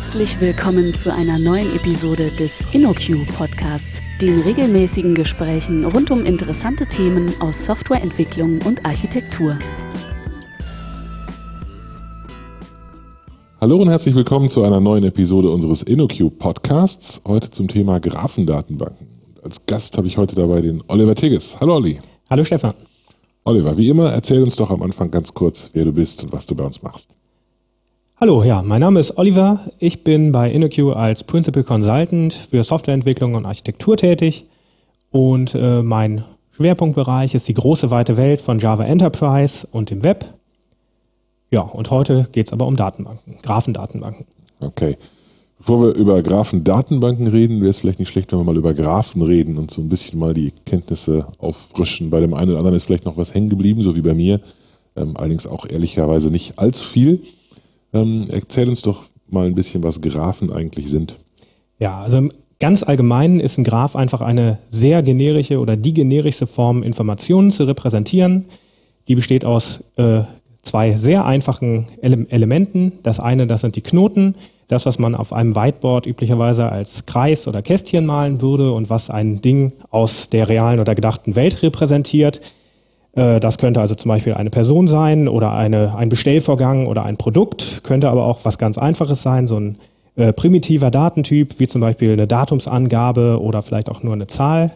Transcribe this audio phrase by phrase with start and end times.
[0.00, 6.86] Herzlich willkommen zu einer neuen Episode des InnoQ Podcasts, den regelmäßigen Gesprächen rund um interessante
[6.86, 9.58] Themen aus Softwareentwicklung und Architektur.
[13.60, 19.08] Hallo und herzlich willkommen zu einer neuen Episode unseres InnoQ Podcasts, heute zum Thema Graphendatenbanken.
[19.42, 21.58] Als Gast habe ich heute dabei den Oliver Tigges.
[21.58, 21.98] Hallo Olli.
[22.30, 22.74] Hallo Stefan.
[23.42, 26.46] Oliver, wie immer, erzähl uns doch am Anfang ganz kurz, wer du bist und was
[26.46, 27.17] du bei uns machst.
[28.20, 29.60] Hallo, ja, mein Name ist Oliver.
[29.78, 34.46] Ich bin bei InnoQ als Principal Consultant für Softwareentwicklung und Architektur tätig
[35.12, 40.34] und äh, mein Schwerpunktbereich ist die große weite Welt von Java Enterprise und dem Web.
[41.52, 44.26] Ja, und heute geht es aber um Datenbanken, Graphendatenbanken.
[44.58, 44.96] Okay.
[45.58, 49.22] Bevor wir über Graphendatenbanken reden, wäre es vielleicht nicht schlecht, wenn wir mal über Graphen
[49.22, 52.10] reden und so ein bisschen mal die Kenntnisse auffrischen.
[52.10, 54.40] Bei dem einen oder anderen ist vielleicht noch was hängen geblieben, so wie bei mir.
[54.96, 57.22] Ähm, allerdings auch ehrlicherweise nicht allzu viel.
[57.92, 61.18] Ähm, erzähl uns doch mal ein bisschen, was Graphen eigentlich sind.
[61.78, 62.28] Ja, also
[62.60, 67.64] ganz allgemein ist ein Graph einfach eine sehr generische oder die generischste Form, Informationen zu
[67.64, 68.46] repräsentieren.
[69.06, 70.22] Die besteht aus äh,
[70.62, 72.92] zwei sehr einfachen Ele Elementen.
[73.02, 74.34] Das eine, das sind die Knoten,
[74.66, 79.08] das, was man auf einem Whiteboard üblicherweise als Kreis oder Kästchen malen würde und was
[79.08, 82.40] ein Ding aus der realen oder gedachten Welt repräsentiert.
[83.18, 87.16] Äh, das könnte also zum Beispiel eine Person sein oder eine, ein Bestellvorgang oder ein
[87.16, 89.76] Produkt, könnte aber auch was ganz Einfaches sein, so ein
[90.14, 94.72] äh, primitiver Datentyp, wie zum Beispiel eine Datumsangabe oder vielleicht auch nur eine Zahl.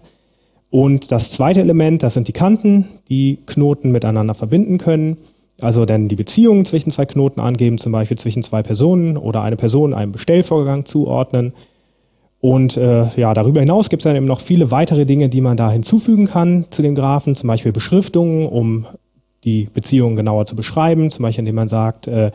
[0.71, 5.19] Und das zweite Element, das sind die Kanten, die Knoten miteinander verbinden können.
[5.61, 9.57] Also dann die Beziehungen zwischen zwei Knoten angeben, zum Beispiel zwischen zwei Personen oder eine
[9.57, 11.53] Person einem Bestellvorgang zuordnen
[12.43, 15.57] und äh, ja, darüber hinaus gibt es dann eben noch viele weitere Dinge, die man
[15.57, 18.85] da hinzufügen kann zu dem Graphen, zum Beispiel Beschriftungen, um
[19.45, 22.33] die Beziehung genauer zu beschreiben, zum Beispiel indem man sagt, äh,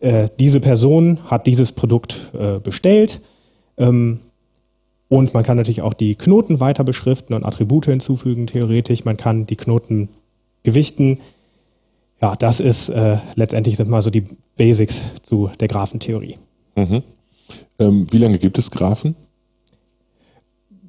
[0.00, 3.20] äh, diese Person hat dieses Produkt äh, bestellt.
[3.76, 4.20] Ähm,
[5.10, 9.04] und man kann natürlich auch die Knoten weiter beschriften und Attribute hinzufügen, theoretisch.
[9.04, 10.08] Man kann die Knoten
[10.62, 11.20] gewichten.
[12.22, 14.24] Ja, das ist äh, letztendlich sind mal so die
[14.56, 16.38] Basics zu der Graphentheorie.
[16.74, 17.02] Mhm.
[17.78, 19.16] Ähm, wie lange gibt es Graphen?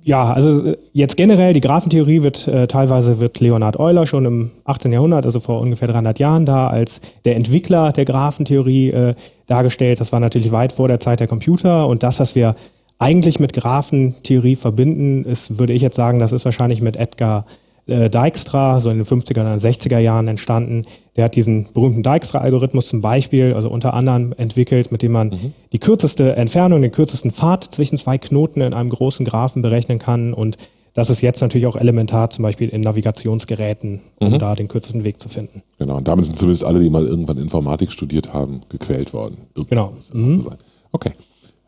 [0.06, 4.52] Ja, also äh, jetzt generell, die Graphentheorie wird äh, teilweise wird Leonhard Euler schon im
[4.64, 4.94] 18.
[4.94, 9.16] Jahrhundert, also vor ungefähr 300 Jahren da als der Entwickler der Graphentheorie äh,
[9.48, 10.00] dargestellt.
[10.00, 12.56] Das war natürlich weit vor der Zeit der Computer und das, was wir
[13.00, 17.48] eigentlich mit Graphentheorie verbinden, ist, würde ich jetzt sagen, das ist wahrscheinlich mit Edgar
[17.88, 20.84] äh, Dijkstra, so in den 50er und 60er Jahren entstanden.
[21.16, 25.54] Der hat diesen berühmten Dijkstra-Algorithmus zum Beispiel, also unter anderem entwickelt, mit dem man mhm.
[25.72, 30.34] die kürzeste Entfernung, den kürzesten Pfad zwischen zwei Knoten in einem großen Graphen berechnen kann.
[30.34, 30.58] Und
[30.94, 34.40] das ist jetzt natürlich auch elementar, zum Beispiel in Navigationsgeräten, um mhm.
[34.40, 35.62] da den kürzesten Weg zu finden.
[35.78, 39.38] Genau, und damit sind zumindest alle, die mal irgendwann Informatik studiert haben, gequält worden.
[39.70, 39.94] Genau.
[40.14, 40.48] Mhm.
[40.92, 41.12] Okay.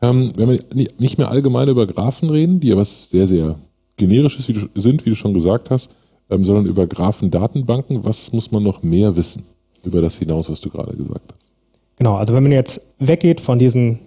[0.01, 0.59] Ähm, wenn wir
[0.97, 3.56] nicht mehr allgemein über Graphen reden, die ja was sehr, sehr
[3.97, 4.45] generisches
[4.75, 5.89] sind, wie du schon gesagt hast,
[6.29, 8.05] ähm, sondern über Graphendatenbanken.
[8.05, 9.43] Was muss man noch mehr wissen
[9.83, 11.41] über das hinaus, was du gerade gesagt hast?
[11.97, 13.99] Genau, also wenn man jetzt weggeht von diesen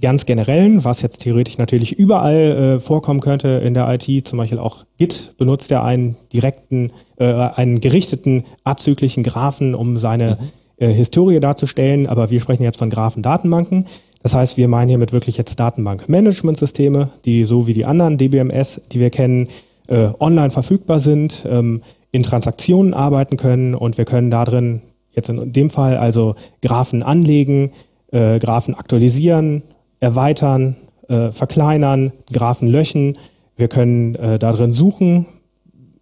[0.00, 2.34] ganz generellen, was jetzt theoretisch natürlich überall
[2.76, 7.24] äh, vorkommen könnte in der IT, zum Beispiel auch Git benutzt ja einen direkten, äh,
[7.24, 10.84] einen gerichteten abzüglichen Graphen, um seine mhm.
[10.84, 13.86] äh, Historie darzustellen, aber wir sprechen jetzt von Graphendatenbanken.
[14.22, 19.00] Das heißt, wir meinen hiermit wirklich jetzt Datenbankmanagementsysteme, die so wie die anderen DBMS, die
[19.00, 19.48] wir kennen,
[19.88, 25.52] äh, online verfügbar sind, ähm, in Transaktionen arbeiten können und wir können darin jetzt in
[25.52, 27.72] dem Fall also Graphen anlegen,
[28.12, 29.62] äh, Graphen aktualisieren,
[30.00, 30.76] erweitern,
[31.08, 33.18] äh, verkleinern, Graphen löschen.
[33.56, 35.26] Wir können äh, darin suchen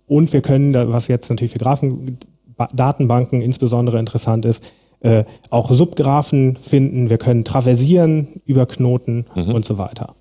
[0.07, 4.63] und wir können, was jetzt natürlich für Graphendatenbanken insbesondere interessant ist,
[5.01, 7.11] äh, auch Subgraphen finden.
[7.11, 9.53] Wir können traversieren über Knoten mhm.
[9.53, 10.15] und so weiter.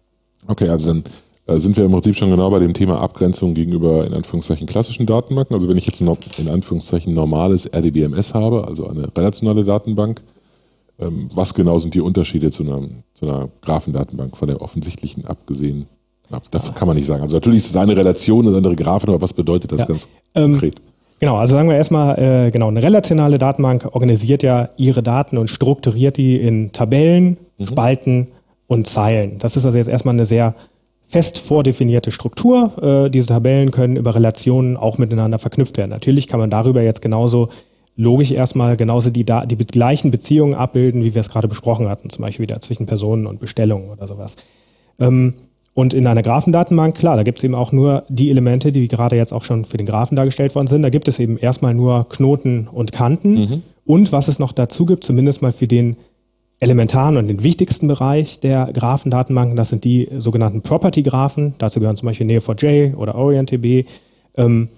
[0.48, 1.04] Okay, also dann
[1.48, 5.54] sind wir im Prinzip schon genau bei dem Thema Abgrenzung gegenüber in Anführungszeichen klassischen Datenbanken.
[5.56, 10.22] Also wenn ich jetzt noch in Anführungszeichen normales RDBMS habe, also eine relationale Datenbank,
[11.00, 12.82] ähm, was genau sind die Unterschiede zu einer,
[13.14, 15.88] zu einer Graphendatenbank von der offensichtlichen abgesehen?
[16.50, 17.22] Dafür kann man nicht sagen.
[17.22, 19.86] Also natürlich ist es eine Relation, eine andere Graphen, aber was bedeutet das ja.
[19.86, 20.76] ganz ähm, konkret?
[21.20, 25.50] Genau, also sagen wir erstmal, äh, genau, eine relationale Datenbank organisiert ja ihre Daten und
[25.50, 27.68] strukturiert die in Tabellen, mhm.
[27.68, 28.28] Spalten
[28.68, 29.38] und Zeilen.
[29.40, 30.56] Das ist also jetzt erstmal eine sehr
[31.08, 33.06] fest vordefinierte Struktur.
[33.06, 35.92] Äh, diese Tabellen können über Relationen auch miteinander verknüpft werden.
[35.92, 37.50] Natürlich kann man darüber jetzt genauso
[37.98, 42.24] logisch erstmal genauso die, die gleichen Beziehungen abbilden, wie wir es gerade besprochen hatten, zum
[42.24, 44.36] Beispiel wieder zwischen Personen und Bestellungen oder sowas.
[45.00, 45.34] Ähm,
[45.74, 49.18] und in einer Graphendatenbank, klar, da gibt es eben auch nur die Elemente, die gerade
[49.18, 50.84] jetzt auch schon für den Graphen dargestellt worden sind.
[50.84, 53.34] Da gibt es eben erstmal nur Knoten und Kanten.
[53.34, 53.62] Mhm.
[53.86, 55.98] Und was es noch dazu gibt, zumindest mal für den
[56.60, 59.56] elementaren und den wichtigsten Bereich der Graphendatenbanken.
[59.56, 61.56] Das sind die sogenannten Property-Graphen.
[61.58, 63.86] Dazu gehören zum Beispiel Neo4j oder OrientDB.
[64.38, 64.70] Ähm,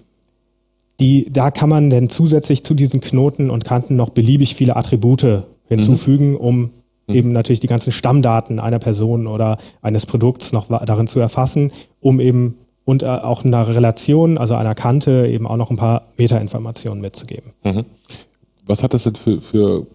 [0.99, 5.43] die, da kann man dann zusätzlich zu diesen Knoten und Kanten noch beliebig viele Attribute
[5.67, 6.37] hinzufügen, mhm.
[6.37, 6.59] um
[7.07, 7.15] mhm.
[7.15, 12.19] eben natürlich die ganzen Stammdaten einer Person oder eines Produkts noch darin zu erfassen, um
[12.19, 17.01] eben und äh, auch einer Relation, also einer Kante, eben auch noch ein paar Metainformationen
[17.01, 17.51] mitzugeben.
[17.63, 17.83] Mhm.
[18.65, 19.87] Was hat das denn für, für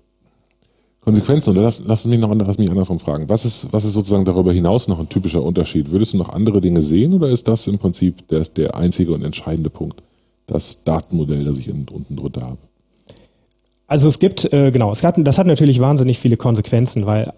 [1.04, 1.50] Konsequenzen?
[1.50, 3.28] Oder lass, lass, mich noch lass mich andersrum fragen.
[3.28, 5.90] Was ist, was ist sozusagen darüber hinaus noch ein typischer Unterschied?
[5.90, 9.24] Würdest du noch andere Dinge sehen oder ist das im Prinzip der, der einzige und
[9.24, 10.02] entscheidende Punkt,
[10.46, 12.58] das Datenmodell, das ich unten drunter habe?
[13.88, 17.32] Also es gibt, äh, genau, es hat, das hat natürlich wahnsinnig viele Konsequenzen, weil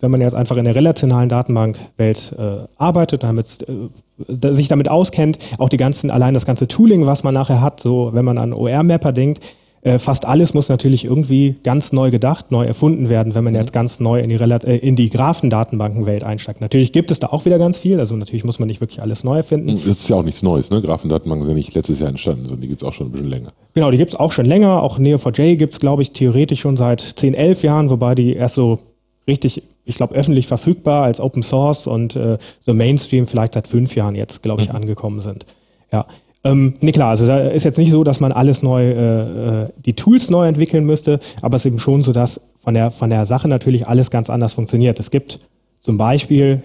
[0.00, 5.38] wenn man jetzt einfach in der relationalen Datenbankwelt äh, arbeitet, damit, äh, sich damit auskennt,
[5.58, 8.54] auch die ganzen, allein das ganze Tooling, was man nachher hat, so wenn man an
[8.54, 9.44] OR-Mapper denkt,
[9.82, 13.60] äh, fast alles muss natürlich irgendwie ganz neu gedacht, neu erfunden werden, wenn man mhm.
[13.60, 16.60] jetzt ganz neu in die, äh, in die Graphendatenbankenwelt einsteigt.
[16.60, 19.24] Natürlich gibt es da auch wieder ganz viel, also natürlich muss man nicht wirklich alles
[19.24, 19.74] neu erfinden.
[19.74, 20.82] Das ist ja auch nichts Neues, ne?
[20.82, 23.30] Graphendatenbanken sind ja nicht letztes Jahr entstanden, sondern die gibt es auch schon ein bisschen
[23.30, 23.52] länger.
[23.72, 24.82] Genau, die gibt es auch schon länger.
[24.82, 28.56] Auch Neo4j gibt es, glaube ich, theoretisch schon seit 10, 11 Jahren, wobei die erst
[28.56, 28.78] so
[29.26, 33.94] richtig, ich glaube, öffentlich verfügbar als Open Source und äh, so Mainstream vielleicht seit fünf
[33.94, 34.76] Jahren jetzt, glaube ich, mhm.
[34.76, 35.46] angekommen sind.
[35.90, 36.06] Ja.
[36.42, 39.68] Ähm, nee, klar, also da ist jetzt nicht so, dass man alles neu, äh, äh,
[39.84, 43.10] die Tools neu entwickeln müsste, aber es ist eben schon so, dass von der, von
[43.10, 44.98] der Sache natürlich alles ganz anders funktioniert.
[44.98, 45.38] Es gibt
[45.80, 46.62] zum Beispiel,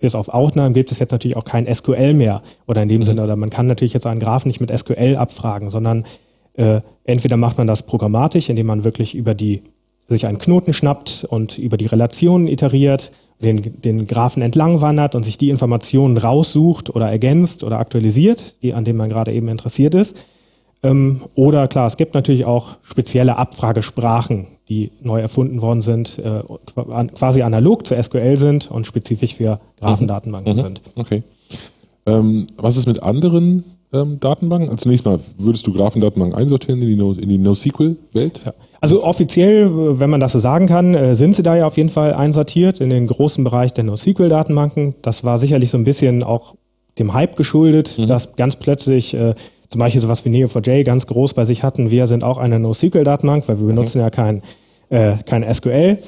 [0.00, 3.04] bis auf Ausnahmen gibt es jetzt natürlich auch kein SQL mehr oder in dem mhm.
[3.04, 6.04] Sinne, oder man kann natürlich jetzt einen Graphen nicht mit SQL abfragen, sondern
[6.54, 9.62] äh, entweder macht man das programmatisch, indem man wirklich über die
[10.08, 15.24] sich einen Knoten schnappt und über die Relationen iteriert, den, den Graphen entlang wandert und
[15.24, 19.94] sich die Informationen raussucht oder ergänzt oder aktualisiert, die, an denen man gerade eben interessiert
[19.94, 20.16] ist.
[20.82, 26.42] Ähm, oder klar, es gibt natürlich auch spezielle Abfragesprachen, die neu erfunden worden sind, äh,
[27.14, 30.58] quasi analog zu SQL sind und spezifisch für Graphendatenbanken mhm.
[30.58, 30.82] sind.
[30.94, 31.22] Okay.
[32.06, 34.68] Ähm, was ist mit anderen ähm, Datenbanken?
[34.68, 38.40] Also zunächst mal, würdest du Graphendatenbanken einsortieren in die, no, in die NoSQL-Welt?
[38.46, 38.52] Ja.
[38.80, 41.88] Also offiziell, wenn man das so sagen kann, äh, sind sie da ja auf jeden
[41.88, 44.94] Fall einsortiert in den großen Bereich der NoSQL-Datenbanken.
[45.02, 46.54] Das war sicherlich so ein bisschen auch
[46.98, 48.06] dem Hype geschuldet, mhm.
[48.06, 49.34] dass ganz plötzlich äh,
[49.68, 51.90] zum Beispiel sowas wie Neo4j ganz groß bei sich hatten.
[51.90, 54.04] Wir sind auch eine NoSQL-Datenbank, weil wir benutzen mhm.
[54.04, 54.42] ja kein,
[54.90, 55.98] äh, kein SQL.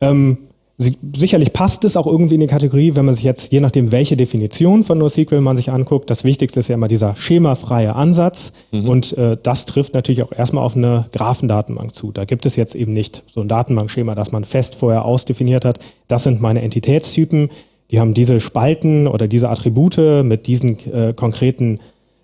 [0.00, 0.38] Ähm,
[0.80, 4.16] Sicherlich passt es auch irgendwie in die Kategorie, wenn man sich jetzt, je nachdem, welche
[4.16, 8.52] Definition von NoSQL man sich anguckt, das Wichtigste ist ja immer dieser schemafreie Ansatz.
[8.70, 8.88] Mhm.
[8.88, 12.12] Und äh, das trifft natürlich auch erstmal auf eine Graphendatenbank zu.
[12.12, 15.80] Da gibt es jetzt eben nicht so ein Datenbankschema, das man fest vorher ausdefiniert hat.
[16.06, 17.50] Das sind meine Entitätstypen.
[17.90, 21.80] Die haben diese Spalten oder diese Attribute mit diesen äh, konkreten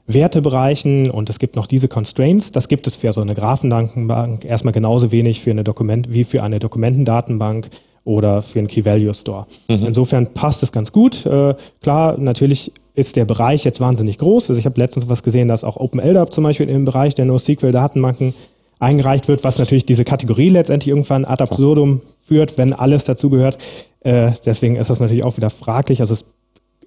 [0.07, 2.53] Wertebereichen und es gibt noch diese Constraints.
[2.53, 6.43] Das gibt es für so eine Graphendatenbank erstmal genauso wenig für eine Dokument wie für
[6.43, 7.71] eine Dokumentendatenbank
[8.05, 9.47] oder für einen Key-Value-Store.
[9.69, 9.87] Mhm.
[9.87, 11.25] Insofern passt es ganz gut.
[11.27, 14.51] Äh, klar, natürlich ist der Bereich jetzt wahnsinnig groß.
[14.51, 18.35] Also ich habe letztens was gesehen, dass auch OpenLDAP zum Beispiel im Bereich der NoSQL-Datenbanken
[18.79, 23.59] eingereicht wird, was natürlich diese Kategorie letztendlich irgendwann ad absurdum führt, wenn alles dazugehört.
[24.01, 26.01] Äh, deswegen ist das natürlich auch wieder fraglich.
[26.01, 26.25] Also es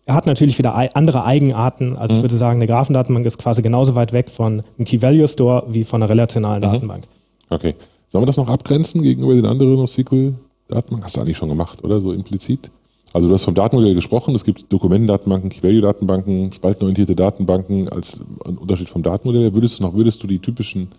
[0.08, 1.98] hat natürlich wieder andere Eigenarten.
[1.98, 2.20] Also mhm.
[2.20, 6.02] ich würde sagen, eine Graphendatenbank ist quasi genauso weit weg von einem Key-Value-Store wie von
[6.02, 6.72] einer relationalen mhm.
[6.72, 7.04] Datenbank.
[7.50, 7.76] Okay.
[8.10, 10.36] Sollen wir das noch abgrenzen gegenüber den anderen NoSQL
[10.68, 12.00] Datenbank hast du eigentlich schon gemacht, oder?
[12.00, 12.72] So implizit?
[13.14, 19.02] Also du hast vom Datenmodell gesprochen, es gibt Dokumentendatenbanken, Key-Value-Datenbanken, spaltenorientierte Datenbanken als Unterschied vom
[19.02, 19.54] Datenmodell.
[19.54, 20.90] Würdest du noch, würdest du die typischen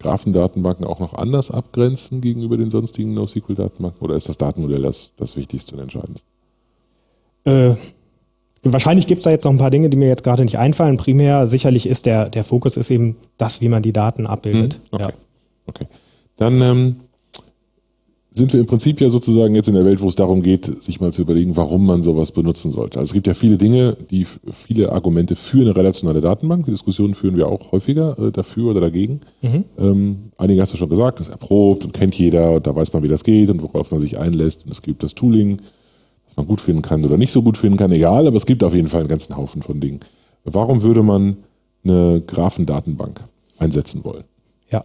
[0.00, 4.02] Graphendatenbanken auch noch anders abgrenzen gegenüber den sonstigen NoSQL-Datenbanken?
[4.02, 6.26] Oder ist das Datenmodell das, das Wichtigste und Entscheidendste?
[7.44, 7.74] Äh,
[8.64, 10.96] wahrscheinlich gibt es da jetzt noch ein paar Dinge, die mir jetzt gerade nicht einfallen.
[10.96, 14.74] Primär sicherlich ist der, der Fokus ist eben das, wie man die Daten abbildet.
[14.74, 15.02] Hm, okay.
[15.02, 15.12] Ja.
[15.66, 15.86] okay.
[16.36, 16.96] Dann ähm,
[18.36, 21.00] sind wir im Prinzip ja sozusagen jetzt in der Welt, wo es darum geht, sich
[21.00, 22.98] mal zu überlegen, warum man sowas benutzen sollte.
[22.98, 26.66] Also es gibt ja viele Dinge, die viele Argumente für eine relationale Datenbank.
[26.66, 29.20] Die Diskussionen führen wir auch häufiger äh, dafür oder dagegen.
[29.40, 29.64] Mhm.
[29.78, 32.92] Ähm, einige hast du schon gesagt, das ist erprobt und kennt jeder und da weiß
[32.92, 34.64] man, wie das geht und worauf man sich einlässt.
[34.66, 35.58] Und es gibt das Tooling,
[36.26, 38.64] das man gut finden kann oder nicht so gut finden kann, egal, aber es gibt
[38.64, 40.00] auf jeden Fall einen ganzen Haufen von Dingen.
[40.42, 41.36] Warum würde man
[41.84, 43.20] eine Graphendatenbank
[43.58, 44.24] einsetzen wollen?
[44.72, 44.82] Ja,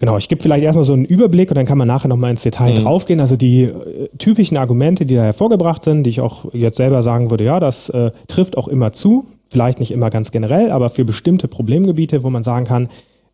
[0.00, 2.42] Genau, ich gebe vielleicht erstmal so einen Überblick und dann kann man nachher nochmal ins
[2.42, 2.82] Detail mhm.
[2.82, 3.20] draufgehen.
[3.20, 7.30] Also die äh, typischen Argumente, die da hervorgebracht sind, die ich auch jetzt selber sagen
[7.30, 9.26] würde, ja, das äh, trifft auch immer zu.
[9.50, 12.88] Vielleicht nicht immer ganz generell, aber für bestimmte Problemgebiete, wo man sagen kann,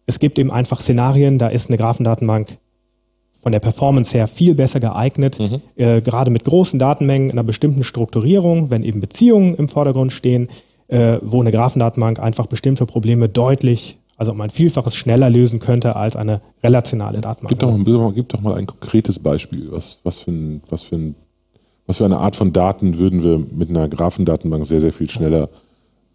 [0.06, 2.58] es gibt eben einfach Szenarien, da ist eine Graphendatenbank
[3.40, 5.62] von der Performance her viel besser geeignet, mhm.
[5.76, 10.48] äh, gerade mit großen Datenmengen in einer bestimmten Strukturierung, wenn eben Beziehungen im Vordergrund stehen,
[10.88, 15.96] äh, wo eine Graphendatenbank einfach bestimmte Probleme deutlich also um ein Vielfaches schneller lösen könnte
[15.96, 17.48] als eine relationale Datenbank.
[17.48, 19.72] Gib doch, mal, gib doch mal ein konkretes Beispiel.
[19.72, 21.14] Was, was, für ein, was, für ein,
[21.86, 25.48] was für eine Art von Daten würden wir mit einer Graphendatenbank sehr, sehr viel schneller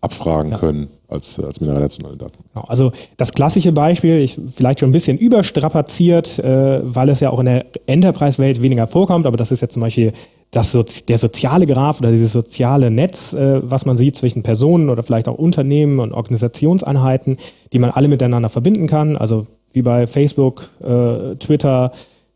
[0.05, 0.57] abfragen ja.
[0.57, 2.53] können als, als einer relationalen Datenbank?
[2.53, 7.29] Genau, also das klassische Beispiel, ich vielleicht schon ein bisschen überstrapaziert, äh, weil es ja
[7.29, 10.13] auch in der Enterprise-Welt weniger vorkommt, aber das ist jetzt zum Beispiel
[10.51, 14.89] das so, der soziale Graph oder dieses soziale Netz, äh, was man sieht zwischen Personen
[14.89, 17.37] oder vielleicht auch Unternehmen und Organisationseinheiten,
[17.73, 21.91] die man alle miteinander verbinden kann, also wie bei Facebook, äh, Twitter,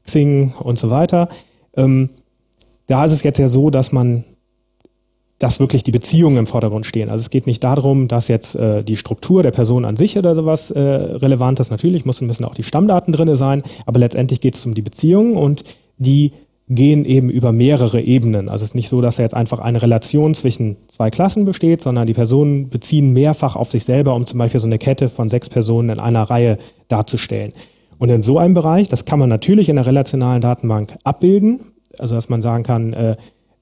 [0.05, 1.29] Xing und so weiter.
[1.77, 2.09] Ähm,
[2.87, 4.25] da ist es jetzt ja so, dass man
[5.39, 7.09] dass wirklich die Beziehungen im Vordergrund stehen.
[7.09, 10.35] Also es geht nicht darum, dass jetzt äh, die Struktur der Person an sich oder
[10.35, 11.71] sowas äh, relevant ist.
[11.71, 15.37] Natürlich müssen, müssen auch die Stammdaten drinne sein, aber letztendlich geht es um die Beziehungen
[15.37, 15.63] und
[15.97, 16.33] die
[16.67, 18.47] gehen eben über mehrere Ebenen.
[18.47, 21.81] Also es ist nicht so, dass da jetzt einfach eine Relation zwischen zwei Klassen besteht,
[21.81, 25.29] sondern die Personen beziehen mehrfach auf sich selber, um zum Beispiel so eine Kette von
[25.29, 27.53] sechs Personen in einer Reihe darzustellen.
[27.97, 31.59] Und in so einem Bereich, das kann man natürlich in der relationalen Datenbank abbilden,
[31.97, 33.15] also dass man sagen kann, äh,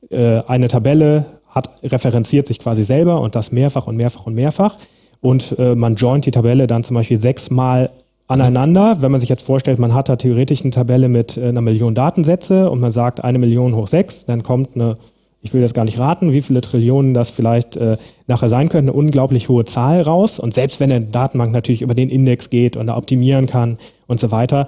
[0.09, 1.25] äh, eine Tabelle
[1.57, 4.77] hat referenziert sich quasi selber und das mehrfach und mehrfach und mehrfach.
[5.19, 7.91] Und äh, man joint die Tabelle dann zum Beispiel sechsmal
[8.27, 8.97] aneinander.
[9.01, 11.95] Wenn man sich jetzt vorstellt, man hat da theoretisch eine Tabelle mit äh, einer Million
[11.95, 14.95] Datensätze und man sagt eine Million hoch sechs, dann kommt eine,
[15.41, 17.97] ich will das gar nicht raten, wie viele Trillionen das vielleicht äh,
[18.27, 20.39] nachher sein könnte, eine unglaublich hohe Zahl raus.
[20.39, 24.19] Und selbst wenn eine Datenbank natürlich über den Index geht und da optimieren kann und
[24.19, 24.67] so weiter,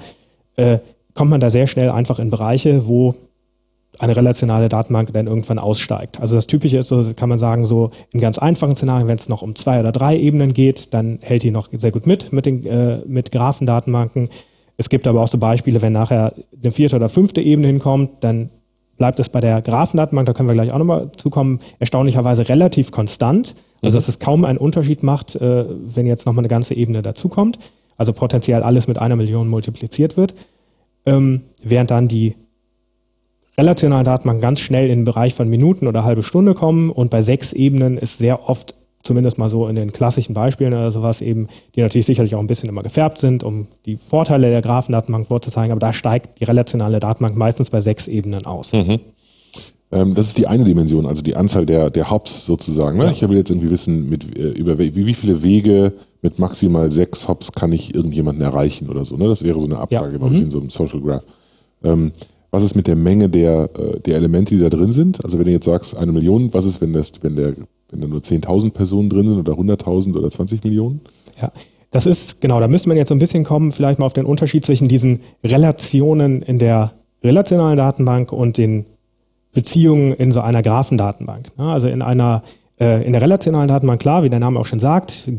[0.55, 0.79] äh,
[1.13, 3.15] kommt man da sehr schnell einfach in Bereiche, wo
[3.99, 6.19] eine relationale Datenbank dann irgendwann aussteigt.
[6.19, 9.29] Also das Typische ist so, kann man sagen, so in ganz einfachen Szenarien, wenn es
[9.29, 12.45] noch um zwei oder drei Ebenen geht, dann hält die noch sehr gut mit mit
[12.45, 14.29] den äh, mit Graphendatenbanken.
[14.77, 18.49] Es gibt aber auch so Beispiele, wenn nachher eine vierte oder fünfte Ebene hinkommt, dann
[18.97, 23.55] bleibt es bei der Graphendatenbank, da können wir gleich auch nochmal zukommen, erstaunlicherweise relativ konstant.
[23.81, 23.97] Also mhm.
[23.97, 27.59] dass es kaum einen Unterschied macht, äh, wenn jetzt nochmal eine ganze Ebene dazukommt.
[27.97, 30.33] Also potenziell alles mit einer Million multipliziert wird.
[31.05, 32.35] Ähm, während dann die
[33.59, 37.21] relationalen Datenbanken ganz schnell in den Bereich von Minuten oder halbe Stunde kommen und bei
[37.21, 41.47] sechs Ebenen ist sehr oft zumindest mal so in den klassischen Beispielen oder sowas eben,
[41.75, 45.71] die natürlich sicherlich auch ein bisschen immer gefärbt sind, um die Vorteile der Graphendatenbank vorzuzeigen,
[45.71, 48.73] aber da steigt die relationale Datenbank meistens bei sechs Ebenen aus.
[48.73, 48.99] Mhm.
[49.91, 52.97] Ähm, das ist die eine Dimension, also die Anzahl der, der Hops sozusagen.
[52.97, 53.05] Ne?
[53.05, 53.11] Ja.
[53.11, 57.27] Ich will jetzt irgendwie wissen, mit, äh, über wie, wie viele Wege mit maximal sechs
[57.27, 59.17] Hops kann ich irgendjemanden erreichen oder so.
[59.17, 59.27] Ne?
[59.27, 60.27] Das wäre so eine Abfrage, ja.
[60.27, 60.43] mhm.
[60.43, 61.23] in so einem Social Graph.
[61.83, 62.11] Ähm,
[62.51, 65.23] was ist mit der Menge der, äh, der Elemente, die da drin sind?
[65.23, 67.53] Also wenn du jetzt sagst, eine Million, was ist, wenn, das, wenn, der,
[67.89, 71.01] wenn da nur 10.000 Personen drin sind oder 100.000 oder 20 Millionen?
[71.41, 71.51] Ja,
[71.91, 74.25] das ist, genau, da müsste man jetzt so ein bisschen kommen, vielleicht mal auf den
[74.25, 78.85] Unterschied zwischen diesen Relationen in der relationalen Datenbank und den
[79.51, 81.47] Beziehungen in so einer Graphendatenbank.
[81.57, 82.43] Also in einer
[82.79, 85.29] in der relationalen Datenbank, klar, wie der Name auch schon sagt,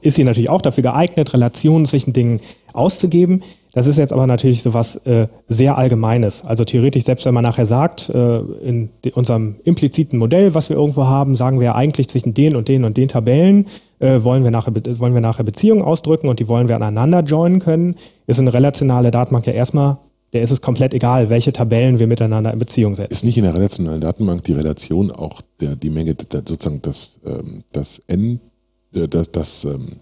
[0.00, 2.40] ist sie natürlich auch dafür geeignet, Relationen zwischen Dingen
[2.72, 3.42] auszugeben.
[3.72, 6.44] Das ist jetzt aber natürlich so was äh, sehr Allgemeines.
[6.44, 11.06] Also theoretisch, selbst wenn man nachher sagt, äh, in unserem impliziten Modell, was wir irgendwo
[11.06, 13.66] haben, sagen wir eigentlich zwischen den und den und den Tabellen
[13.98, 17.60] äh, wollen, wir nachher, wollen wir nachher Beziehungen ausdrücken und die wollen wir aneinander joinen
[17.60, 19.98] können, ist eine relationale Datenbank ja erstmal
[20.32, 23.12] der ist es komplett egal, welche Tabellen wir miteinander in Beziehung setzen.
[23.12, 27.18] Ist nicht in der relationalen Datenbank die Relation auch der, die Menge, der, sozusagen das,
[27.24, 28.40] ähm, das N,
[28.92, 30.00] äh, das, das, ähm,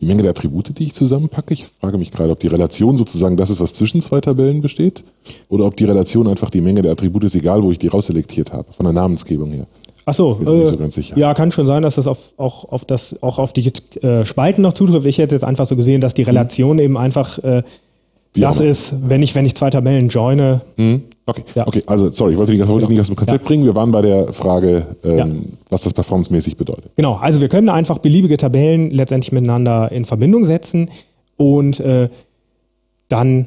[0.00, 1.52] die Menge der Attribute, die ich zusammenpacke?
[1.52, 5.04] Ich frage mich gerade, ob die Relation sozusagen das ist, was zwischen zwei Tabellen besteht,
[5.50, 8.52] oder ob die Relation einfach die Menge der Attribute ist, egal wo ich die rausselektiert
[8.52, 9.66] habe, von der Namensgebung her.
[10.06, 13.38] Ach so, äh, so ja, kann schon sein, dass das auf, auch auf das auch
[13.38, 15.06] auf die äh, Spalten noch zutrifft.
[15.06, 16.22] Ich hätte jetzt einfach so gesehen, dass die.
[16.22, 16.82] Relation mhm.
[16.82, 17.38] eben einfach
[18.34, 20.60] wie das ist, wenn ich, wenn ich zwei Tabellen joine.
[20.76, 21.02] Mhm.
[21.26, 21.44] Okay.
[21.54, 21.66] Ja.
[21.66, 23.46] okay, also sorry, ich wollte, nicht, wollte nicht aus dem Konzept ja.
[23.46, 23.64] bringen.
[23.64, 25.26] Wir waren bei der Frage, ähm, ja.
[25.68, 26.90] was das performancemäßig bedeutet.
[26.96, 30.90] Genau, also wir können einfach beliebige Tabellen letztendlich miteinander in Verbindung setzen
[31.36, 32.08] und äh,
[33.08, 33.46] dann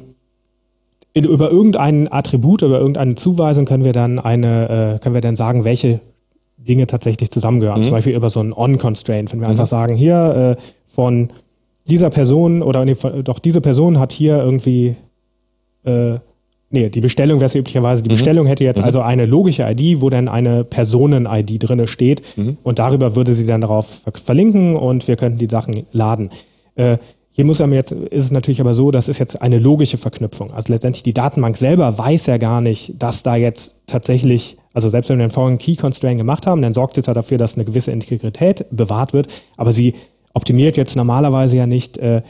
[1.12, 5.36] in, über irgendein Attribut, über irgendeine Zuweisung können wir dann eine, äh, können wir dann
[5.36, 6.00] sagen, welche
[6.56, 7.80] Dinge tatsächlich zusammengehören.
[7.80, 7.84] Mhm.
[7.84, 9.52] Zum Beispiel über so ein On-Constraint, wenn wir mhm.
[9.52, 11.30] einfach sagen, hier äh, von
[11.86, 14.96] dieser Person oder nee, doch diese Person hat hier irgendwie
[15.84, 16.18] äh,
[16.74, 18.14] nee, die Bestellung wäre es üblicherweise, die mhm.
[18.14, 18.84] Bestellung hätte jetzt mhm.
[18.84, 22.58] also eine logische ID, wo dann eine Personen-ID drinne steht mhm.
[22.62, 26.28] und darüber würde sie dann darauf verlinken und wir könnten die Sachen laden.
[26.74, 26.98] Äh,
[27.30, 30.52] hier muss jetzt, ist es natürlich aber so, das ist jetzt eine logische Verknüpfung.
[30.52, 35.10] Also letztendlich die Datenbank selber weiß ja gar nicht, dass da jetzt tatsächlich, also selbst
[35.10, 37.64] wenn wir einen Foreign Key Constraint gemacht haben, dann sorgt sie zwar dafür, dass eine
[37.64, 39.26] gewisse Integrität bewahrt wird,
[39.56, 39.94] aber sie
[40.34, 42.22] optimiert jetzt normalerweise ja nicht, äh,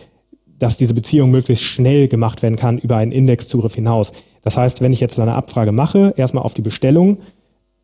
[0.58, 4.12] dass diese Beziehung möglichst schnell gemacht werden kann über einen Indexzugriff hinaus.
[4.42, 7.18] Das heißt, wenn ich jetzt eine Abfrage mache, erstmal auf die Bestellung,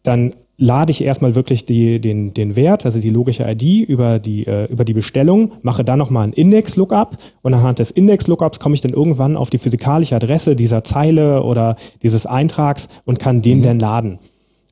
[0.03, 4.47] dann lade ich erstmal wirklich die, den, den Wert, also die logische ID über die,
[4.47, 8.83] äh, über die Bestellung, mache dann nochmal einen Index-Lookup und anhand des Index-Lookups komme ich
[8.83, 13.63] dann irgendwann auf die physikalische Adresse dieser Zeile oder dieses Eintrags und kann den mhm.
[13.63, 14.19] dann laden.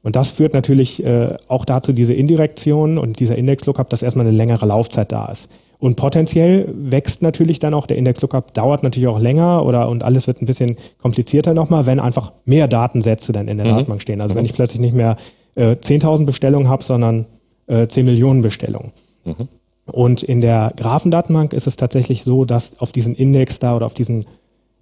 [0.03, 4.37] Und das führt natürlich äh, auch dazu, diese Indirektion und dieser Index-Lookup, dass erstmal eine
[4.37, 5.51] längere Laufzeit da ist.
[5.81, 10.27] Und potenziell wächst natürlich dann auch der Index-Lookup, dauert natürlich auch länger oder und alles
[10.27, 13.71] wird ein bisschen komplizierter nochmal, wenn einfach mehr Datensätze dann in der mhm.
[13.71, 14.21] Datenbank stehen.
[14.21, 14.39] Also mhm.
[14.39, 15.17] wenn ich plötzlich nicht mehr
[15.55, 17.27] äh, 10.000 Bestellungen habe, sondern
[17.69, 18.93] äh, 10 Millionen Bestellungen.
[19.25, 19.49] Mhm.
[19.87, 23.95] Und in der Graphendatenbank ist es tatsächlich so, dass auf diesen Index da oder auf
[23.95, 24.27] diesen,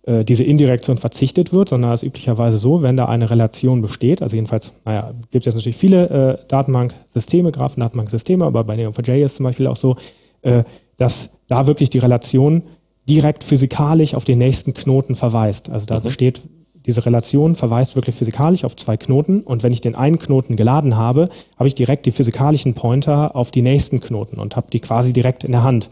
[0.06, 4.22] äh, diese Indirektion verzichtet wird, sondern es ist üblicherweise so, wenn da eine Relation besteht,
[4.22, 9.36] also jedenfalls, naja, gibt es jetzt natürlich viele äh, Datenbanksysteme, Graphendatenbanksysteme, aber bei Neo4j ist
[9.36, 9.96] zum Beispiel auch so,
[10.42, 10.62] äh,
[10.96, 12.62] dass da wirklich die Relation
[13.08, 15.70] direkt physikalisch auf den nächsten Knoten verweist.
[15.70, 16.04] Also da mhm.
[16.04, 16.40] besteht
[16.86, 20.96] diese Relation verweist wirklich physikalisch auf zwei Knoten und wenn ich den einen Knoten geladen
[20.96, 25.12] habe, habe ich direkt die physikalischen Pointer auf die nächsten Knoten und habe die quasi
[25.12, 25.90] direkt in der Hand.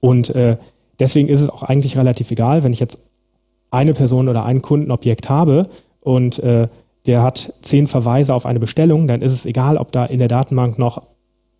[0.00, 0.58] Und äh,
[0.98, 3.02] deswegen ist es auch eigentlich relativ egal, wenn ich jetzt
[3.70, 5.68] eine Person oder ein Kundenobjekt habe
[6.00, 6.68] und äh,
[7.06, 10.28] der hat zehn Verweise auf eine Bestellung, dann ist es egal, ob da in der
[10.28, 11.02] Datenbank noch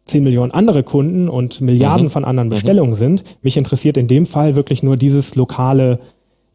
[0.04, 2.10] 10 Millionen andere Kunden und Milliarden mhm.
[2.10, 2.54] von anderen mhm.
[2.54, 2.96] Bestellungen mhm.
[2.96, 3.24] sind.
[3.42, 6.00] Mich interessiert in dem Fall wirklich nur dieses lokale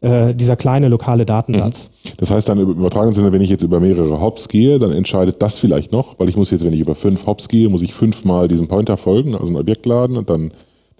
[0.02, 1.90] äh, dieser kleine lokale Datensatz.
[2.18, 5.40] Das heißt dann im übertragenen Sinne, wenn ich jetzt über mehrere Hops gehe, dann entscheidet
[5.40, 7.94] das vielleicht noch, weil ich muss jetzt, wenn ich über fünf Hops gehe, muss ich
[7.94, 10.50] fünfmal diesem Pointer folgen, also ein Objekt laden und dann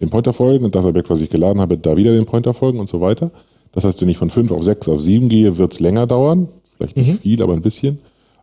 [0.01, 2.81] dem Pointer folgen und das Objekt, was ich geladen habe, da wieder dem Pointer folgen
[2.81, 3.31] und so weiter.
[3.77, 6.49] Das heißt, wenn ich von fünf auf sechs auf sieben gehe, wird es länger dauern.
[6.77, 7.19] Vielleicht nicht mhm.
[7.19, 7.99] viel, aber ein bisschen.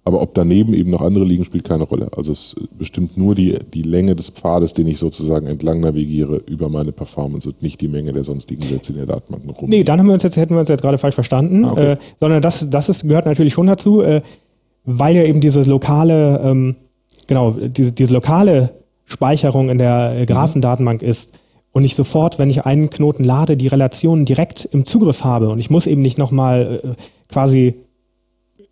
[0.06, 2.12] Aber ob daneben eben noch andere liegen, spielt keine Rolle.
[2.16, 6.70] Also es bestimmt nur die, die Länge des Pfades, den ich sozusagen entlang navigiere über
[6.70, 9.70] meine Performance und nicht die Menge der sonstigen Sätze in der Datenbank noch rum.
[9.72, 11.66] Nee, dann haben wir uns jetzt, hätten wir uns jetzt gerade falsch verstanden.
[11.66, 11.92] Ah, okay.
[11.94, 14.22] äh, sondern das, das ist, gehört natürlich schon dazu, äh,
[14.86, 16.76] weil ja eben diese lokale, ähm,
[17.26, 18.70] genau, diese, diese lokale
[19.06, 21.40] Speicherung in der äh, Graphendatenbank ist
[21.74, 25.60] und ich sofort, wenn ich einen Knoten lade, die Relationen direkt im Zugriff habe und
[25.60, 26.88] ich muss eben nicht nochmal äh,
[27.28, 27.76] quasi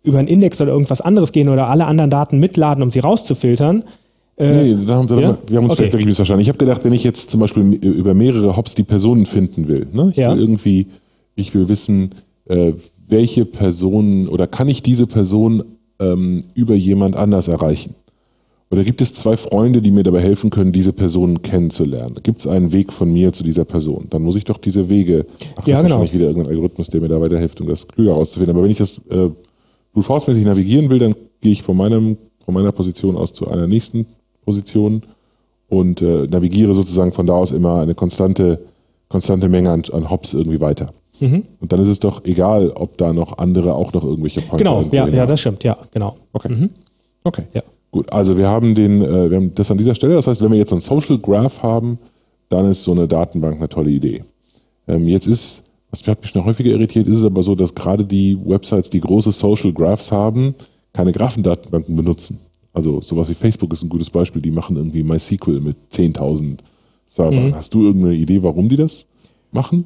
[0.04, 3.84] über einen Index oder irgendwas anderes gehen oder alle anderen Daten mitladen, um sie rauszufiltern.
[4.36, 5.36] Äh, nee, da haben sie ja?
[5.46, 5.82] wir haben uns okay.
[5.82, 6.42] vielleicht wirklich missverstanden.
[6.42, 9.86] Ich habe gedacht, wenn ich jetzt zum Beispiel über mehrere Hops die Personen finden will,
[9.92, 10.10] ne?
[10.10, 10.32] ich ja.
[10.32, 10.86] will irgendwie,
[11.34, 12.10] ich will wissen,
[12.46, 12.72] äh,
[13.08, 15.64] welche Person oder kann ich diese Person
[15.98, 17.94] ähm, über jemand anders erreichen?
[18.72, 22.14] Oder gibt es zwei Freunde, die mir dabei helfen können, diese Person kennenzulernen?
[22.22, 24.06] Gibt es einen Weg von mir zu dieser Person?
[24.08, 25.26] Dann muss ich doch diese Wege.
[25.56, 25.82] Ach, ja, das ist genau.
[25.82, 28.56] wahrscheinlich wieder irgendein Algorithmus, der mir da weiterhilft, um das klüger herauszufinden.
[28.56, 29.28] Aber wenn ich das äh,
[29.92, 33.66] brute force-mäßig navigieren will, dann gehe ich von, meinem, von meiner Position aus zu einer
[33.66, 34.06] nächsten
[34.42, 35.02] Position
[35.68, 38.64] und äh, navigiere sozusagen von da aus immer eine konstante,
[39.10, 40.94] konstante Menge an, an Hops irgendwie weiter.
[41.20, 41.44] Mhm.
[41.60, 44.82] Und dann ist es doch egal, ob da noch andere auch noch irgendwelche Pointer Genau,
[44.92, 46.16] ja, ja, das stimmt, ja, genau.
[46.32, 46.48] Okay.
[46.48, 46.70] Mhm.
[47.22, 47.42] Okay.
[47.52, 47.60] Ja.
[47.92, 50.14] Gut, also wir haben den, äh, wir haben das an dieser Stelle.
[50.14, 51.98] Das heißt, wenn wir jetzt so ein Social Graph haben,
[52.48, 54.24] dann ist so eine Datenbank eine tolle Idee.
[54.88, 58.04] Ähm, jetzt ist was hat mich schon häufiger irritiert, ist es aber so, dass gerade
[58.04, 60.54] die Websites, die große Social Graphs haben,
[60.94, 62.40] keine Graphendatenbanken benutzen.
[62.72, 64.40] Also sowas wie Facebook ist ein gutes Beispiel.
[64.40, 66.60] Die machen irgendwie MySQL mit 10.000
[67.06, 67.48] Servern.
[67.48, 67.54] Mhm.
[67.54, 69.06] Hast du irgendeine Idee, warum die das
[69.50, 69.84] machen?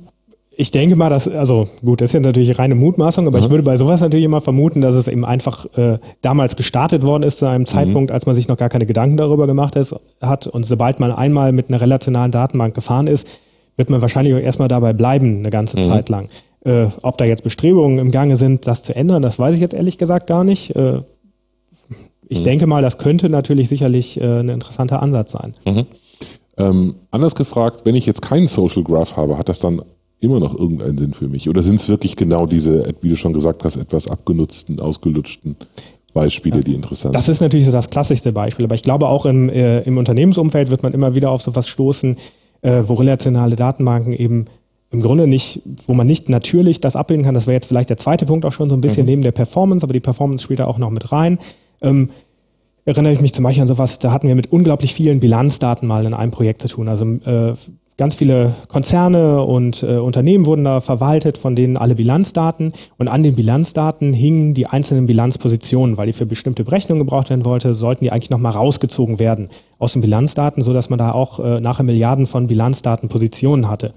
[0.59, 3.45] Ich denke mal, dass, also gut, das ist ja natürlich reine Mutmaßung, aber Aha.
[3.45, 7.25] ich würde bei sowas natürlich immer vermuten, dass es eben einfach äh, damals gestartet worden
[7.25, 7.66] ist zu einem mhm.
[7.66, 10.47] Zeitpunkt, als man sich noch gar keine Gedanken darüber gemacht ist, hat.
[10.47, 13.29] Und sobald man einmal mit einer relationalen Datenbank gefahren ist,
[13.77, 15.83] wird man wahrscheinlich auch erstmal dabei bleiben, eine ganze mhm.
[15.83, 16.27] Zeit lang.
[16.64, 19.75] Äh, ob da jetzt Bestrebungen im Gange sind, das zu ändern, das weiß ich jetzt
[19.75, 20.75] ehrlich gesagt gar nicht.
[20.75, 21.03] Äh,
[22.29, 22.45] ich mhm.
[22.45, 25.53] denke mal, das könnte natürlich sicherlich äh, ein interessanter Ansatz sein.
[25.66, 25.87] Mhm.
[26.57, 29.83] Ähm, anders gefragt, wenn ich jetzt keinen Social Graph habe, hat das dann
[30.20, 31.48] immer noch irgendeinen Sinn für mich?
[31.48, 35.57] Oder sind es wirklich genau diese, wie du schon gesagt hast, etwas abgenutzten, ausgelutschten
[36.14, 37.14] Beispiele, die interessant sind?
[37.14, 40.70] Das ist natürlich so das klassischste Beispiel, aber ich glaube auch im, äh, im Unternehmensumfeld
[40.70, 42.16] wird man immer wieder auf sowas stoßen,
[42.62, 44.46] äh, wo relationale Datenbanken eben
[44.90, 47.35] im Grunde nicht, wo man nicht natürlich das abbilden kann.
[47.35, 49.11] Das wäre jetzt vielleicht der zweite Punkt auch schon so ein bisschen mhm.
[49.11, 51.38] neben der Performance, aber die Performance spielt da auch noch mit rein.
[51.83, 52.11] Ähm,
[52.85, 56.07] erinnere ich mich zum Beispiel an sowas, da hatten wir mit unglaublich vielen Bilanzdaten mal
[56.07, 56.88] in einem Projekt zu tun.
[56.88, 57.55] Also äh,
[57.96, 62.72] ganz viele Konzerne und äh, Unternehmen wurden da verwaltet, von denen alle Bilanzdaten.
[62.98, 67.44] Und an den Bilanzdaten hingen die einzelnen Bilanzpositionen, weil die für bestimmte Berechnungen gebraucht werden
[67.44, 71.40] wollte, sollten die eigentlich nochmal rausgezogen werden aus den Bilanzdaten, so dass man da auch
[71.40, 73.92] äh, nachher Milliarden von Bilanzdatenpositionen hatte.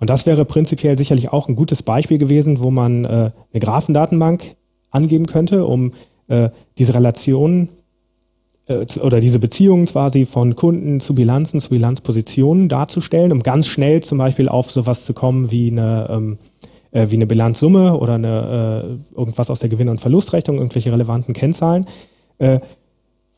[0.00, 4.56] Und das wäre prinzipiell sicherlich auch ein gutes Beispiel gewesen, wo man äh, eine Graphendatenbank
[4.90, 5.92] angeben könnte, um
[6.28, 7.68] äh, diese Relationen
[9.02, 14.18] oder diese Beziehungen quasi von Kunden zu Bilanzen, zu Bilanzpositionen darzustellen, um ganz schnell zum
[14.18, 16.38] Beispiel auf sowas zu kommen wie eine, ähm,
[16.92, 21.34] äh, wie eine Bilanzsumme oder eine, äh, irgendwas aus der Gewinn- und Verlustrechnung, irgendwelche relevanten
[21.34, 21.86] Kennzahlen.
[22.38, 22.60] Äh,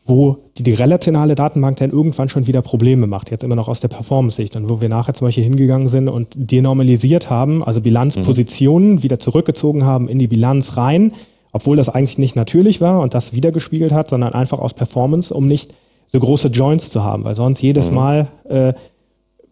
[0.04, 3.80] wo die, die relationale Datenbank dann irgendwann schon wieder Probleme macht, jetzt immer noch aus
[3.80, 8.94] der Performance-Sicht und wo wir nachher zum Beispiel hingegangen sind und denormalisiert haben, also Bilanzpositionen
[8.94, 9.02] mhm.
[9.02, 11.12] wieder zurückgezogen haben in die Bilanz rein,
[11.52, 15.46] obwohl das eigentlich nicht natürlich war und das wiedergespiegelt hat, sondern einfach aus Performance, um
[15.46, 15.74] nicht
[16.06, 17.96] so große Joints zu haben, weil sonst jedes mhm.
[17.96, 18.72] Mal äh,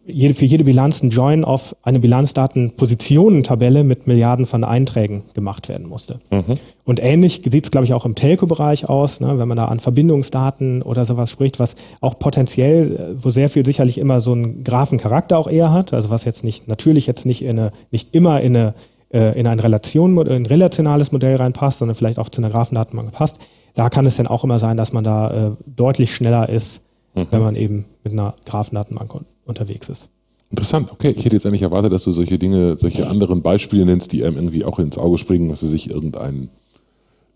[0.07, 5.89] jede, für jede Bilanz ein Join auf eine Bilanzdatenpositionentabelle mit Milliarden von Einträgen gemacht werden
[5.89, 6.19] musste.
[6.31, 6.57] Mhm.
[6.85, 9.79] Und ähnlich sieht es, glaube ich, auch im Telco-Bereich aus, ne, wenn man da an
[9.79, 15.39] Verbindungsdaten oder sowas spricht, was auch potenziell, wo sehr viel sicherlich immer so einen Graphencharakter
[15.39, 18.57] auch eher hat, also was jetzt nicht, natürlich jetzt nicht in eine, nicht immer in
[18.57, 18.75] eine
[19.13, 23.39] äh, in ein Relation, ein relationales Modell reinpasst, sondern vielleicht auch zu einer Graphendatenbank passt.
[23.75, 27.27] Da kann es dann auch immer sein, dass man da äh, deutlich schneller ist, mhm.
[27.31, 30.09] wenn man eben mit einer Graphendatenbank unterwegs ist.
[30.51, 31.15] Interessant, okay.
[31.17, 34.37] Ich hätte jetzt eigentlich erwartet, dass du solche Dinge, solche anderen Beispiele nennst, die einem
[34.37, 36.49] irgendwie auch ins Auge springen, was du sich irgendein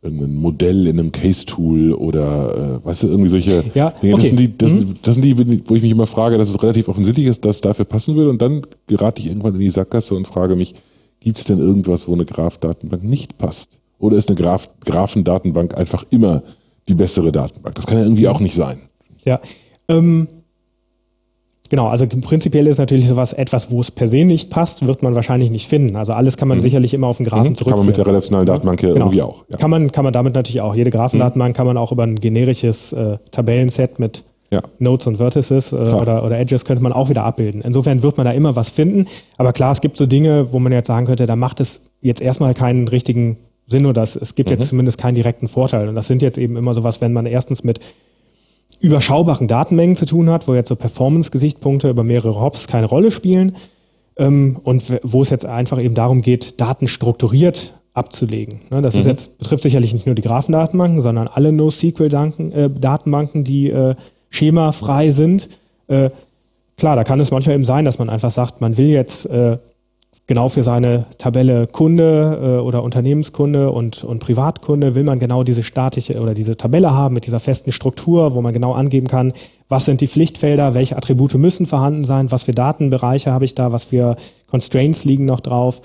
[0.05, 4.15] irgendein Modell in einem Case-Tool oder äh, weißt du, irgendwie solche ja, Dinge.
[4.15, 4.23] Okay.
[4.23, 4.95] Das, sind die, das, mhm.
[5.03, 7.61] das sind die, wo ich mich immer frage, dass es relativ offensichtlich ist, dass es
[7.63, 10.75] dafür passen würde und dann gerate ich irgendwann in die Sackgasse und frage mich,
[11.25, 13.81] gibt es denn irgendwas, wo eine Graph-Datenbank nicht passt?
[13.99, 16.43] Oder ist eine Graph Graphendatenbank einfach immer
[16.87, 17.75] die bessere Datenbank?
[17.75, 18.83] Das kann ja irgendwie auch nicht sein.
[19.25, 19.41] Ja,
[19.89, 20.29] ähm,
[21.71, 25.15] Genau, also prinzipiell ist natürlich sowas etwas, wo es per se nicht passt, wird man
[25.15, 25.97] wahrscheinlich nicht finden.
[25.97, 26.63] Also alles kann man mhm.
[26.63, 27.55] sicherlich immer auf den Graphen mhm.
[27.55, 27.77] zurückführen.
[27.79, 29.07] Kann man mit der relationalen Datenbank ja genau.
[29.07, 29.45] irgendwie auch.
[29.49, 29.57] Ja.
[29.57, 30.75] Kann, man, kann man damit natürlich auch.
[30.75, 31.57] Jede Graphendatenbank mhm.
[31.57, 34.63] kann man auch über ein generisches äh, Tabellenset mit ja.
[34.79, 37.63] Nodes und Vertices äh, oder, oder Edges könnte man auch wieder abbilden.
[37.63, 39.07] Insofern wird man da immer was finden.
[39.37, 42.21] Aber klar, es gibt so Dinge, wo man jetzt sagen könnte, da macht es jetzt
[42.21, 44.57] erstmal keinen richtigen Sinn oder das, es gibt mhm.
[44.57, 45.89] jetzt zumindest keinen direkten Vorteil.
[45.89, 47.81] Und das sind jetzt eben immer sowas, wenn man erstens mit
[48.81, 53.57] überschaubaren Datenmengen zu tun hat, wo jetzt so Performance-Gesichtspunkte über mehrere Hops keine Rolle spielen
[54.17, 58.61] ähm, und wo es jetzt einfach eben darum geht, Daten strukturiert abzulegen.
[58.71, 59.01] Ne, das mhm.
[59.01, 63.95] ist jetzt, betrifft sicherlich nicht nur die Graphendatenbanken, sondern alle NoSQL-Datenbanken, äh, die äh,
[64.35, 65.49] schemafrei sind.
[65.87, 66.11] Äh,
[66.77, 69.59] klar, da kann es manchmal eben sein, dass man einfach sagt, man will jetzt äh,
[70.27, 75.63] genau für seine Tabelle Kunde äh, oder Unternehmenskunde und, und Privatkunde will man genau diese
[75.63, 79.33] statische oder diese Tabelle haben mit dieser festen Struktur, wo man genau angeben kann,
[79.69, 83.73] was sind die Pflichtfelder, welche Attribute müssen vorhanden sein, was für Datenbereiche habe ich da,
[83.73, 84.17] was für
[84.49, 85.81] Constraints liegen noch drauf.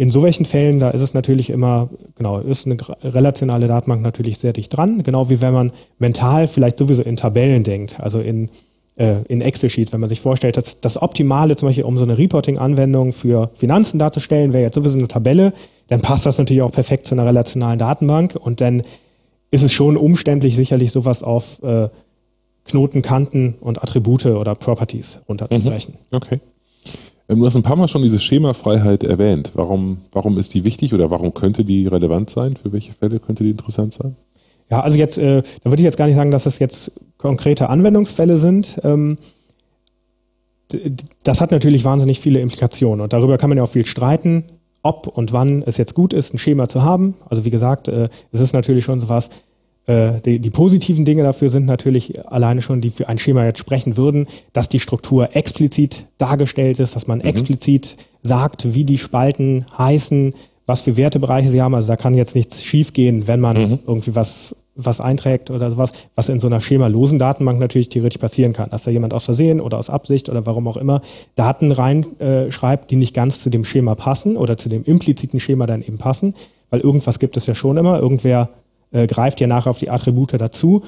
[0.00, 4.38] In so welchen Fällen, da ist es natürlich immer, genau, ist eine relationale Datenbank natürlich
[4.38, 8.48] sehr dicht dran, genau wie wenn man mental vielleicht sowieso in Tabellen denkt, also in
[8.96, 12.16] äh, in Excel-Sheet, wenn man sich vorstellt, dass das Optimale zum Beispiel, um so eine
[12.16, 15.52] Reporting-Anwendung für Finanzen darzustellen, wäre jetzt sowieso eine Tabelle,
[15.88, 18.80] dann passt das natürlich auch perfekt zu einer relationalen Datenbank und dann
[19.50, 21.90] ist es schon umständlich, sicherlich sowas auf äh,
[22.64, 25.96] Knoten, Kanten und Attribute oder Properties runterzubrechen.
[26.10, 26.16] Mhm.
[26.16, 26.40] Okay.
[27.30, 29.52] Ähm, du hast ein paar Mal schon diese Schemafreiheit erwähnt.
[29.54, 32.56] Warum, warum ist die wichtig oder warum könnte die relevant sein?
[32.56, 34.16] Für welche Fälle könnte die interessant sein?
[34.68, 37.70] Ja, also jetzt, äh, da würde ich jetzt gar nicht sagen, dass das jetzt konkrete
[37.70, 38.80] Anwendungsfälle sind.
[38.84, 39.18] Ähm,
[41.24, 44.44] das hat natürlich wahnsinnig viele Implikationen und darüber kann man ja auch viel streiten,
[44.82, 47.14] ob und wann es jetzt gut ist, ein Schema zu haben.
[47.28, 49.30] Also wie gesagt, äh, es ist natürlich schon so was,
[49.86, 53.58] äh, die, die, positiven Dinge dafür sind natürlich alleine schon, die für ein Schema jetzt
[53.58, 57.24] sprechen würden, dass die Struktur explizit dargestellt ist, dass man mhm.
[57.24, 60.34] explizit sagt, wie die Spalten heißen,
[60.66, 61.74] was für Wertebereiche sie haben.
[61.74, 63.78] Also da kann jetzt nichts schiefgehen, wenn man mhm.
[63.86, 64.54] irgendwie was
[64.86, 68.84] was einträgt oder sowas, was in so einer schemalosen Datenbank natürlich theoretisch passieren kann, dass
[68.84, 71.02] da jemand aus Versehen oder aus Absicht oder warum auch immer
[71.34, 75.66] Daten reinschreibt, äh, die nicht ganz zu dem Schema passen oder zu dem impliziten Schema
[75.66, 76.34] dann eben passen,
[76.70, 78.50] weil irgendwas gibt es ja schon immer, irgendwer
[78.92, 80.82] äh, greift ja nachher auf die Attribute dazu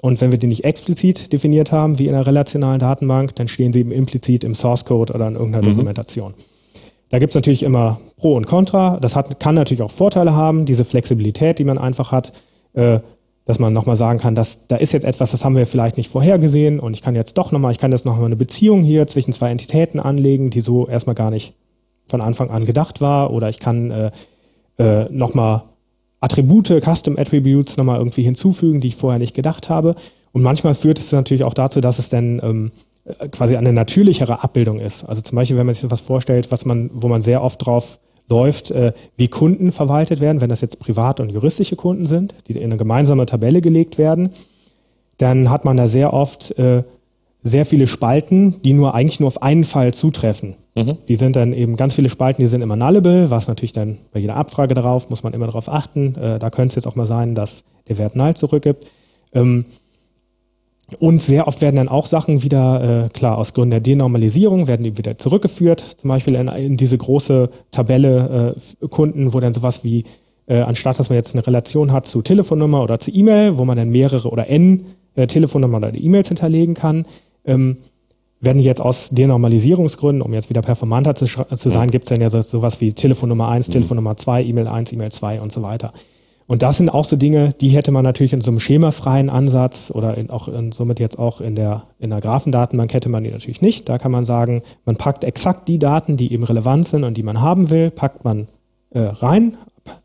[0.00, 3.72] und wenn wir die nicht explizit definiert haben, wie in einer relationalen Datenbank, dann stehen
[3.72, 5.72] sie eben implizit im Source Code oder in irgendeiner mhm.
[5.72, 6.34] Dokumentation.
[7.08, 8.98] Da gibt es natürlich immer Pro und Contra.
[9.00, 12.32] Das hat, kann natürlich auch Vorteile haben, diese Flexibilität, die man einfach hat.
[12.74, 13.00] Äh,
[13.44, 16.10] dass man nochmal sagen kann, dass da ist jetzt etwas, das haben wir vielleicht nicht
[16.10, 19.32] vorhergesehen und ich kann jetzt doch nochmal, ich kann jetzt nochmal eine Beziehung hier zwischen
[19.32, 21.54] zwei Entitäten anlegen, die so erstmal gar nicht
[22.06, 24.10] von Anfang an gedacht war oder ich kann äh,
[24.76, 25.62] äh, nochmal
[26.20, 29.94] Attribute, Custom Attributes nochmal irgendwie hinzufügen, die ich vorher nicht gedacht habe.
[30.32, 32.70] Und manchmal führt es natürlich auch dazu, dass es dann ähm,
[33.30, 35.04] quasi eine natürlichere Abbildung ist.
[35.04, 37.98] Also zum Beispiel, wenn man sich etwas vorstellt, was man, wo man sehr oft drauf
[38.28, 42.52] läuft, äh, wie Kunden verwaltet werden, wenn das jetzt privat und juristische Kunden sind, die
[42.52, 44.30] in eine gemeinsame Tabelle gelegt werden,
[45.16, 46.84] dann hat man da sehr oft äh,
[47.48, 50.56] sehr viele Spalten, die nur eigentlich nur auf einen Fall zutreffen.
[50.74, 50.98] Mhm.
[51.08, 54.20] Die sind dann eben ganz viele Spalten, die sind immer nullable, was natürlich dann bei
[54.20, 56.14] jeder Abfrage darauf muss man immer darauf achten.
[56.16, 58.90] Äh, da könnte es jetzt auch mal sein, dass der Wert null zurückgibt.
[59.34, 59.64] Ähm,
[61.00, 64.84] und sehr oft werden dann auch Sachen wieder, äh, klar, aus Gründen der Denormalisierung werden
[64.84, 69.84] die wieder zurückgeführt, zum Beispiel in, in diese große Tabelle äh, Kunden, wo dann sowas
[69.84, 70.04] wie,
[70.46, 73.76] äh, anstatt dass man jetzt eine Relation hat zu Telefonnummer oder zu E-Mail, wo man
[73.76, 77.04] dann mehrere oder n äh, Telefonnummer oder E-Mails hinterlegen kann.
[77.48, 77.78] Ähm,
[78.40, 82.30] wenn jetzt aus Denormalisierungsgründen, um jetzt wieder performanter zu, zu sein, gibt es dann ja
[82.30, 83.72] so, sowas wie Telefonnummer 1, mhm.
[83.72, 85.92] Telefonnummer 2, E-Mail 1, E-Mail 2 und so weiter.
[86.46, 89.90] Und das sind auch so Dinge, die hätte man natürlich in so einem schemafreien Ansatz
[89.94, 93.30] oder in, auch in, somit jetzt auch in der, in der Graphendatenbank hätte man die
[93.30, 93.88] natürlich nicht.
[93.88, 97.22] Da kann man sagen, man packt exakt die Daten, die eben relevant sind und die
[97.22, 98.46] man haben will, packt man
[98.90, 99.58] äh, rein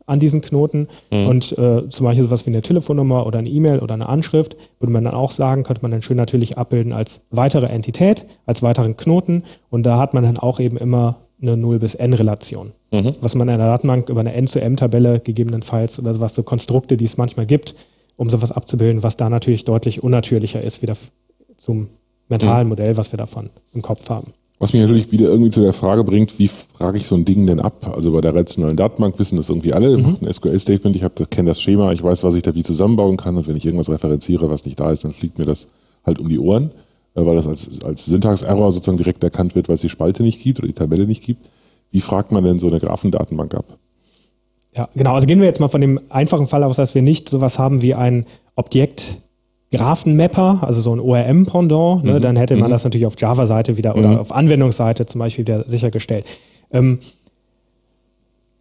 [0.06, 1.26] an diesen Knoten mhm.
[1.26, 4.92] und äh, zum Beispiel sowas wie eine Telefonnummer oder eine E-Mail oder eine Anschrift würde
[4.92, 8.96] man dann auch sagen, könnte man dann schön natürlich abbilden als weitere Entität, als weiteren
[8.96, 12.72] Knoten und da hat man dann auch eben immer eine 0 bis n-Relation.
[12.90, 13.16] Mhm.
[13.20, 17.16] Was man in der Datenbank über eine n-zu-m-Tabelle gegebenenfalls oder sowas, so Konstrukte, die es
[17.16, 17.74] manchmal gibt,
[18.16, 20.96] um sowas abzubilden, was da natürlich deutlich unnatürlicher ist, wieder
[21.56, 21.88] zum
[22.28, 22.70] mentalen mhm.
[22.70, 24.32] Modell, was wir davon im Kopf haben.
[24.58, 27.46] Was mich natürlich wieder irgendwie zu der Frage bringt, wie frage ich so ein Ding
[27.46, 27.92] denn ab?
[27.94, 30.18] Also bei der relationalen Datenbank wissen das irgendwie alle, mhm.
[30.22, 33.48] ein SQL-Statement, ich kenne das Schema, ich weiß, was ich da wie zusammenbauen kann und
[33.48, 35.66] wenn ich irgendwas referenziere, was nicht da ist, dann fliegt mir das
[36.04, 36.70] halt um die Ohren.
[37.14, 40.42] Äh, weil das als, als Syntax-Error sozusagen direkt erkannt wird, weil es die Spalte nicht
[40.42, 41.48] gibt oder die Tabelle nicht gibt.
[41.90, 43.78] Wie fragt man denn so eine Graphendatenbank ab?
[44.76, 45.14] Ja, genau.
[45.14, 47.82] Also gehen wir jetzt mal von dem einfachen Fall aus, dass wir nicht sowas haben
[47.82, 49.18] wie ein Objekt
[49.74, 52.20] Graphenmapper, also so ein ORM-Pendant, ne, mhm.
[52.20, 52.72] dann hätte man mhm.
[52.72, 54.18] das natürlich auf Java-Seite wieder oder mhm.
[54.18, 56.24] auf Anwendungsseite zum Beispiel wieder sichergestellt.
[56.72, 56.98] Ähm,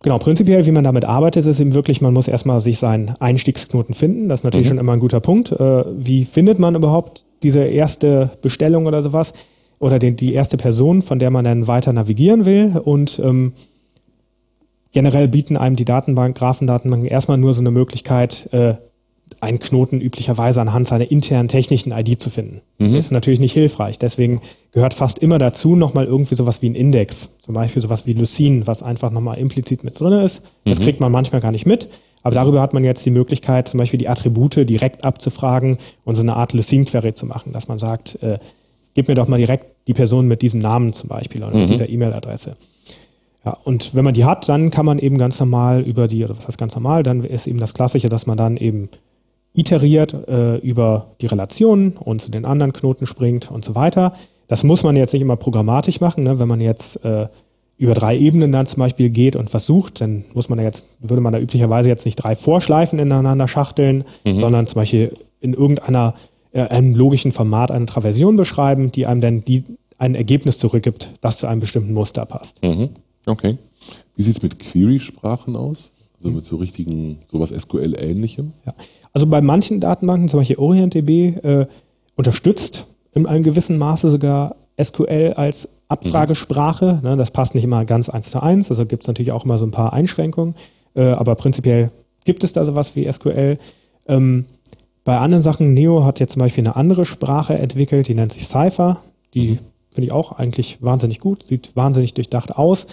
[0.04, 3.96] Genau, prinzipiell, wie man damit arbeitet, ist eben wirklich, man muss erstmal sich seinen Einstiegsknoten
[3.96, 4.28] finden.
[4.28, 4.72] Das ist natürlich mhm.
[4.72, 5.54] schon immer ein guter Punkt.
[5.54, 9.34] Äh, wie findet man überhaupt diese erste Bestellung oder sowas?
[9.80, 12.74] Oder den, die erste Person, von der man dann weiter navigieren will?
[12.84, 13.54] Und ähm,
[14.92, 18.76] generell bieten einem die Datenbank, Graphendatenbanken erstmal nur so eine Möglichkeit, äh,
[19.42, 22.62] einen Knoten üblicherweise anhand seiner internen technischen ID zu finden.
[22.78, 22.96] Mhm.
[22.96, 24.00] Ist natürlich nicht hilfreich.
[24.00, 27.30] Deswegen gehört fast immer dazu nochmal irgendwie sowas wie ein Index.
[27.40, 30.44] Zum Beispiel sowas wie Lucene, was einfach nochmal implizit mit drin ist.
[30.66, 30.84] Das mhm.
[30.84, 31.90] kriegt man manchmal gar nicht mit.
[32.22, 36.22] Aber darüber hat man jetzt die Möglichkeit, zum Beispiel die Attribute direkt abzufragen und so
[36.22, 38.40] eine Art Lucene-Query zu machen, dass man sagt, äh,
[38.94, 41.62] gib mir doch mal direkt die Person mit diesem Namen zum Beispiel oder mhm.
[41.62, 42.56] mit dieser E-Mail-Adresse.
[43.46, 46.38] Ja, und wenn man die hat, dann kann man eben ganz normal über die, oder
[46.38, 48.88] was heißt ganz normal, dann ist eben das Klassische, dass man dann eben
[49.54, 54.14] iteriert äh, über die Relationen und zu den anderen Knoten springt und so weiter.
[54.48, 56.24] Das muss man jetzt nicht immer programmatisch machen.
[56.24, 56.40] Ne?
[56.40, 57.28] Wenn man jetzt äh,
[57.78, 61.22] über drei Ebenen dann zum Beispiel geht und versucht, dann muss man da jetzt, würde
[61.22, 64.40] man da üblicherweise jetzt nicht drei Vorschleifen ineinander schachteln, mhm.
[64.40, 66.14] sondern zum Beispiel in irgendeiner
[66.52, 69.64] äh, einem logischen Format eine Traversion beschreiben, die einem dann die,
[69.98, 72.62] ein Ergebnis zurückgibt, das zu einem bestimmten Muster passt.
[72.64, 72.90] Mhm.
[73.26, 73.58] Okay.
[74.16, 75.92] Wie sieht es mit Query-Sprachen aus?
[76.20, 78.54] Also mit so richtigen, sowas SQL-ähnlichem?
[78.66, 78.74] Ja.
[79.14, 81.68] Also bei manchen Datenbanken, zum Beispiel OrientDB, äh,
[82.16, 87.00] unterstützt in einem gewissen Maße sogar SQL als Abfragesprache.
[87.02, 87.10] Mhm.
[87.10, 89.58] Ne, das passt nicht immer ganz eins zu eins, also gibt es natürlich auch immer
[89.58, 90.56] so ein paar Einschränkungen,
[90.96, 91.92] äh, aber prinzipiell
[92.26, 93.58] gibt es da sowas wie SQL.
[94.08, 94.46] Ähm,
[95.04, 98.48] bei anderen Sachen, Neo hat jetzt zum Beispiel eine andere Sprache entwickelt, die nennt sich
[98.48, 99.02] Cypher.
[99.34, 99.60] Die mhm.
[99.92, 102.88] finde ich auch eigentlich wahnsinnig gut, sieht wahnsinnig durchdacht aus,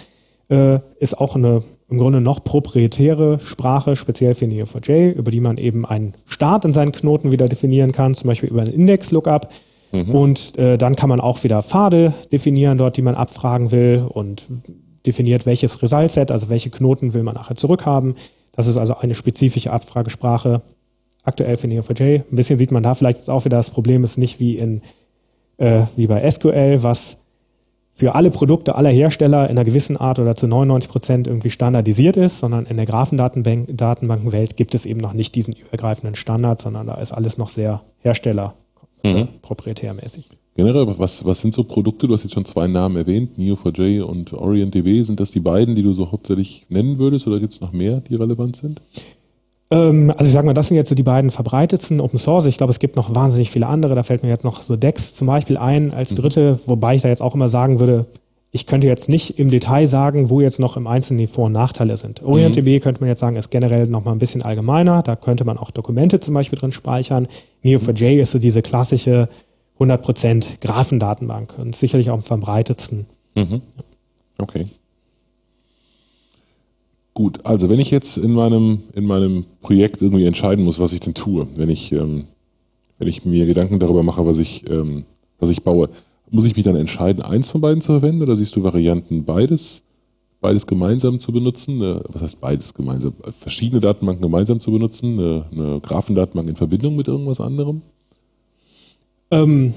[0.49, 5.57] äh, ist auch eine im Grunde noch proprietäre Sprache, speziell für Neo4j, über die man
[5.57, 9.49] eben einen Start in seinen Knoten wieder definieren kann, zum Beispiel über einen Index-Lookup.
[9.91, 10.15] Mhm.
[10.15, 14.45] Und äh, dann kann man auch wieder Pfade definieren, dort, die man abfragen will und
[15.05, 18.15] definiert, welches Result-Set, also welche Knoten will man nachher zurückhaben.
[18.53, 20.61] Das ist also eine spezifische Abfragesprache,
[21.23, 22.23] aktuell für Neo4j.
[22.31, 24.81] Ein bisschen sieht man da vielleicht auch wieder das Problem ist nicht wie in
[25.57, 27.17] äh, wie bei SQL, was
[28.01, 32.17] für alle Produkte aller Hersteller in einer gewissen Art oder zu 99 Prozent irgendwie standardisiert
[32.17, 36.95] ist, sondern in der Graphendatenbankenwelt gibt es eben noch nicht diesen übergreifenden Standard, sondern da
[36.95, 38.55] ist alles noch sehr Hersteller
[39.03, 39.27] mhm.
[39.43, 40.31] proprietärmäßig.
[40.55, 42.07] Generell, was, was sind so Produkte?
[42.07, 45.03] Du hast jetzt schon zwei Namen erwähnt, Neo4j und OrientDB.
[45.03, 48.01] Sind das die beiden, die du so hauptsächlich nennen würdest oder gibt es noch mehr,
[48.01, 48.81] die relevant sind?
[49.71, 52.45] Ähm, also ich sage mal, das sind jetzt so die beiden verbreitetsten Open Source.
[52.45, 53.95] Ich glaube, es gibt noch wahnsinnig viele andere.
[53.95, 56.15] Da fällt mir jetzt noch so Dex zum Beispiel ein als mhm.
[56.17, 58.05] dritte, wobei ich da jetzt auch immer sagen würde,
[58.53, 61.53] ich könnte jetzt nicht im Detail sagen, wo jetzt noch im Einzelnen die Vor- und
[61.53, 62.21] Nachteile sind.
[62.21, 62.79] OrientDB mhm.
[62.81, 65.01] könnte man jetzt sagen, ist generell noch mal ein bisschen allgemeiner.
[65.03, 67.29] Da könnte man auch Dokumente zum Beispiel drin speichern.
[67.63, 69.29] Neo4j ist so diese klassische
[69.79, 73.05] 100% Graphendatenbank und sicherlich auch am verbreitetsten.
[73.35, 73.61] Mhm.
[74.37, 74.65] Okay.
[77.13, 81.01] Gut, also wenn ich jetzt in meinem, in meinem Projekt irgendwie entscheiden muss, was ich
[81.01, 82.23] denn tue, wenn ich, ähm,
[82.99, 85.03] wenn ich mir Gedanken darüber mache, was ich, ähm,
[85.39, 85.89] was ich baue,
[86.29, 89.83] muss ich mich dann entscheiden, eins von beiden zu verwenden oder siehst du Varianten, beides,
[90.39, 91.81] beides gemeinsam zu benutzen?
[91.81, 93.13] Äh, was heißt beides gemeinsam?
[93.31, 97.81] Verschiedene Datenbanken gemeinsam zu benutzen, eine, eine Graphendatenbank in Verbindung mit irgendwas anderem?
[99.31, 99.73] Ähm,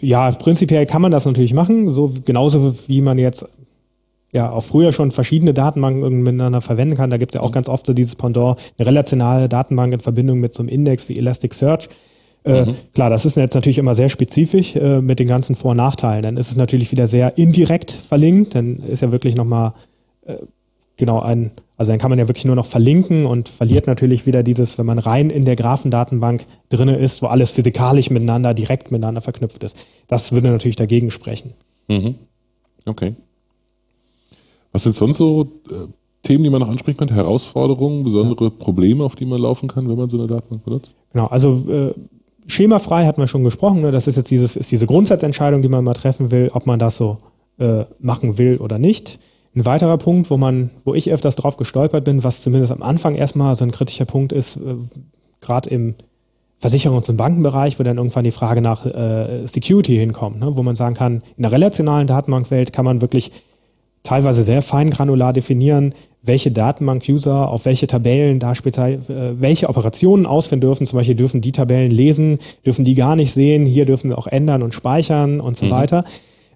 [0.00, 3.48] ja, prinzipiell kann man das natürlich machen, so genauso wie man jetzt
[4.32, 7.10] ja auch früher schon verschiedene Datenbanken miteinander verwenden kann.
[7.10, 7.54] Da gibt es ja auch mhm.
[7.54, 11.16] ganz oft so dieses Pendant, eine relationale Datenbank in Verbindung mit so einem Index wie
[11.16, 11.88] Elasticsearch.
[12.44, 12.76] Äh, mhm.
[12.94, 16.22] Klar, das ist jetzt natürlich immer sehr spezifisch äh, mit den ganzen Vor- und Nachteilen.
[16.22, 18.54] Dann ist es natürlich wieder sehr indirekt verlinkt.
[18.54, 19.72] Dann ist ja wirklich nochmal
[20.26, 20.36] äh,
[20.96, 24.42] genau ein, also dann kann man ja wirklich nur noch verlinken und verliert natürlich wieder
[24.42, 29.20] dieses, wenn man rein in der Graphendatenbank drinne ist, wo alles physikalisch miteinander, direkt miteinander
[29.20, 29.76] verknüpft ist.
[30.06, 31.52] Das würde natürlich dagegen sprechen.
[31.88, 32.14] Mhm.
[32.86, 33.14] Okay.
[34.76, 35.86] Was sind sonst so äh,
[36.22, 37.14] Themen, die man noch ansprechen könnte?
[37.14, 40.94] Herausforderungen, besondere Probleme, auf die man laufen kann, wenn man so eine Datenbank benutzt?
[41.14, 41.94] Genau, also äh,
[42.46, 43.80] schemafrei hatten wir schon gesprochen.
[43.80, 43.90] Ne?
[43.90, 46.98] Das ist jetzt dieses, ist diese Grundsatzentscheidung, die man mal treffen will, ob man das
[46.98, 47.16] so
[47.58, 49.18] äh, machen will oder nicht.
[49.54, 53.14] Ein weiterer Punkt, wo man, wo ich öfters drauf gestolpert bin, was zumindest am Anfang
[53.14, 54.74] erstmal so ein kritischer Punkt ist, äh,
[55.40, 55.94] gerade im
[56.62, 60.54] Versicherungs- und Bankenbereich, wo dann irgendwann die Frage nach äh, Security hinkommt, ne?
[60.54, 63.32] wo man sagen kann, in der relationalen Datenbankwelt kann man wirklich
[64.06, 70.26] teilweise sehr fein granular definieren, welche Datenbank-User auf welche Tabellen da speziell, äh, welche Operationen
[70.26, 70.86] ausführen dürfen.
[70.86, 74.26] Zum Beispiel dürfen die Tabellen lesen, dürfen die gar nicht sehen, hier dürfen wir auch
[74.26, 75.70] ändern und speichern und so mhm.
[75.70, 76.04] weiter.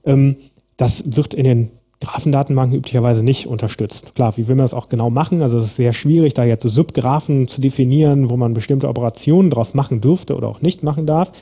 [0.05, 0.37] Ähm,
[0.77, 4.15] das wird in den Graphendatenbanken üblicherweise nicht unterstützt.
[4.15, 5.43] Klar, wie will man das auch genau machen?
[5.43, 9.51] Also es ist sehr schwierig, da jetzt so Subgraphen zu definieren, wo man bestimmte Operationen
[9.51, 11.33] drauf machen dürfte oder auch nicht machen darf.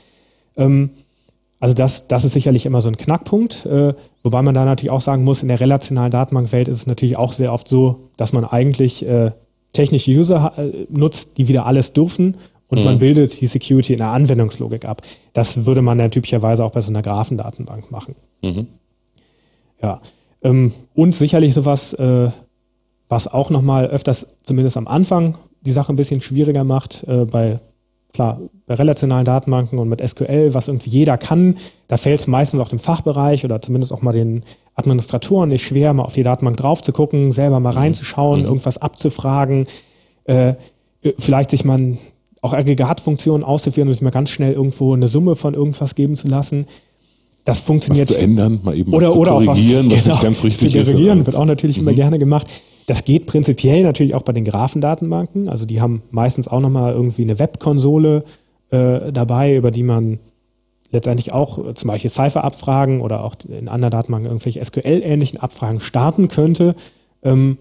[0.57, 0.89] Ähm,
[1.59, 3.93] also das, das ist sicherlich immer so ein Knackpunkt, äh,
[4.23, 7.33] wobei man da natürlich auch sagen muss, in der relationalen Datenbankwelt ist es natürlich auch
[7.33, 9.31] sehr oft so, dass man eigentlich äh,
[9.73, 12.37] technische User äh, nutzt, die wieder alles dürfen
[12.69, 12.85] und mhm.
[12.85, 15.01] man bildet die Security in der Anwendungslogik ab.
[15.33, 18.15] Das würde man dann typischerweise auch bei so einer Graphendatenbank machen.
[18.41, 18.67] Mhm.
[19.81, 20.01] Ja.
[20.41, 22.29] Ähm, und sicherlich sowas, äh,
[23.09, 27.59] was auch nochmal öfters, zumindest am Anfang, die Sache ein bisschen schwieriger macht, äh, bei
[28.13, 32.59] klar, bei relationalen Datenbanken und mit SQL, was irgendwie jeder kann, da fällt es meistens
[32.59, 34.43] auch dem Fachbereich oder zumindest auch mal den
[34.75, 37.77] Administratoren nicht schwer, mal auf die Datenbank drauf zu gucken, selber mal mhm.
[37.77, 38.45] reinzuschauen, mhm.
[38.45, 39.67] irgendwas abzufragen,
[40.25, 40.53] äh,
[41.17, 41.97] vielleicht sich mal
[42.41, 46.27] auch Aggregatfunktionen auszuführen und sich mal ganz schnell irgendwo eine Summe von irgendwas geben zu
[46.27, 46.65] lassen.
[47.45, 48.09] Das funktioniert.
[48.09, 50.23] Was zu ändern, mal eben oder, was zu oder korrigieren, auch was, was genau, nicht
[50.23, 51.25] ganz richtig zu derigieren, ist.
[51.27, 51.87] wird auch natürlich mhm.
[51.87, 52.47] immer gerne gemacht.
[52.89, 55.47] Das geht prinzipiell natürlich auch bei den Graphendatenbanken.
[55.47, 58.23] Also die haben meistens auch nochmal irgendwie eine Webkonsole
[58.71, 60.17] äh, dabei, über die man
[60.89, 66.73] letztendlich auch zum Beispiel Cypher-Abfragen oder auch in anderen Datenbanken irgendwelche SQL-ähnlichen Abfragen starten könnte.
[67.21, 67.59] Ähm,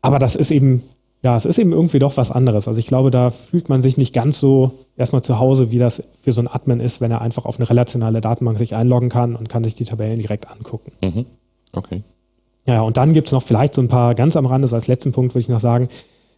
[0.00, 0.82] aber das ist eben,
[1.22, 2.66] ja, es ist eben irgendwie doch was anderes.
[2.66, 6.02] Also ich glaube, da fühlt man sich nicht ganz so erstmal zu Hause, wie das
[6.20, 9.36] für so ein Admin ist, wenn er einfach auf eine relationale Datenbank sich einloggen kann
[9.36, 10.90] und kann sich die Tabellen direkt angucken.
[11.00, 11.26] Mhm.
[11.72, 12.02] Okay.
[12.66, 14.86] Ja, und dann gibt es noch vielleicht so ein paar ganz am Rande, so als
[14.86, 15.88] letzten Punkt würde ich noch sagen,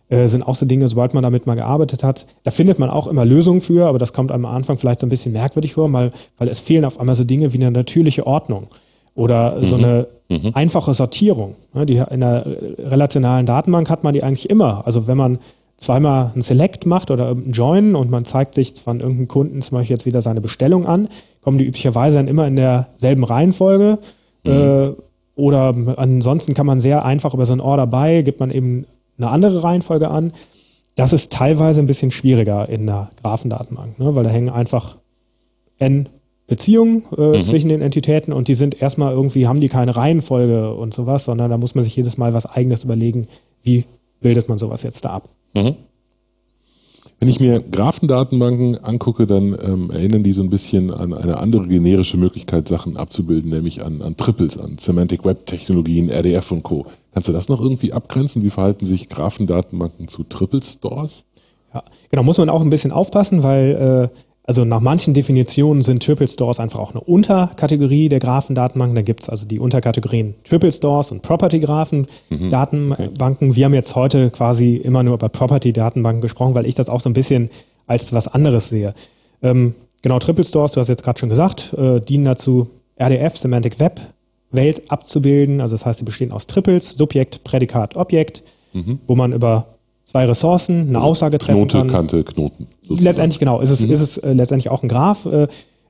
[0.08, 3.06] äh, sind auch so Dinge, sobald man damit mal gearbeitet hat, da findet man auch
[3.06, 6.12] immer Lösungen für, aber das kommt am Anfang vielleicht so ein bisschen merkwürdig vor, weil,
[6.38, 8.68] weil es fehlen auf einmal so Dinge wie eine natürliche Ordnung
[9.14, 9.64] oder mhm.
[9.64, 10.50] so eine mhm.
[10.54, 11.54] einfache Sortierung.
[11.74, 12.46] Die, in der
[12.78, 14.86] relationalen Datenbank hat man die eigentlich immer.
[14.86, 15.38] Also wenn man
[15.76, 19.78] zweimal ein Select macht oder ein Join und man zeigt sich von irgendeinem Kunden zum
[19.78, 21.08] Beispiel jetzt wieder seine Bestellung an,
[21.42, 23.98] kommen die üblicherweise dann immer in derselben Reihenfolge.
[24.44, 24.96] Mhm.
[25.36, 28.86] Oder ansonsten kann man sehr einfach über so ein Order by, gibt man eben
[29.18, 30.32] eine andere Reihenfolge an.
[30.94, 34.14] Das ist teilweise ein bisschen schwieriger in der Graphendatenbank, ne?
[34.14, 34.98] weil da hängen einfach
[35.78, 36.08] n
[36.46, 37.42] Beziehungen äh, mhm.
[37.42, 41.50] zwischen den Entitäten und die sind erstmal irgendwie, haben die keine Reihenfolge und sowas, sondern
[41.50, 43.28] da muss man sich jedes Mal was eigenes überlegen,
[43.62, 43.86] wie
[44.20, 45.30] bildet man sowas jetzt da ab.
[45.54, 45.76] Mhm.
[47.24, 51.66] Wenn ich mir Graphendatenbanken angucke, dann ähm, erinnern die so ein bisschen an eine andere
[51.66, 56.84] generische Möglichkeit, Sachen abzubilden, nämlich an, an Triples, an Semantic Web Technologien, RDF und Co.
[57.14, 58.42] Kannst du das noch irgendwie abgrenzen?
[58.42, 61.24] Wie verhalten sich Graphendatenbanken zu Triple Stores?
[61.72, 66.02] Ja, genau, muss man auch ein bisschen aufpassen, weil äh, also nach manchen Definitionen sind
[66.02, 68.94] Triple Stores einfach auch eine Unterkategorie der Graphendatenbanken.
[68.94, 72.88] Da gibt es also die Unterkategorien Triple Stores und Property Graphendatenbanken.
[72.88, 73.56] Mhm, okay.
[73.56, 77.00] Wir haben jetzt heute quasi immer nur über Property Datenbanken gesprochen, weil ich das auch
[77.00, 77.48] so ein bisschen
[77.86, 78.94] als was anderes sehe.
[79.42, 83.80] Ähm, genau, Triple Stores, du hast jetzt gerade schon gesagt, äh, dienen dazu, RDF, Semantic
[83.80, 84.00] Web
[84.50, 85.62] Welt abzubilden.
[85.62, 88.42] Also das heißt, sie bestehen aus Triples, Subjekt, Prädikat, Objekt,
[88.74, 89.00] mhm.
[89.06, 89.73] wo man über
[90.04, 91.88] zwei Ressourcen eine Aussage treffen Knote, kann.
[91.88, 92.66] Kante, Knoten.
[92.82, 93.04] Sozusagen.
[93.04, 93.92] Letztendlich genau, ist es, mhm.
[93.92, 95.26] ist es äh, letztendlich auch ein Graph.
[95.26, 95.48] Äh,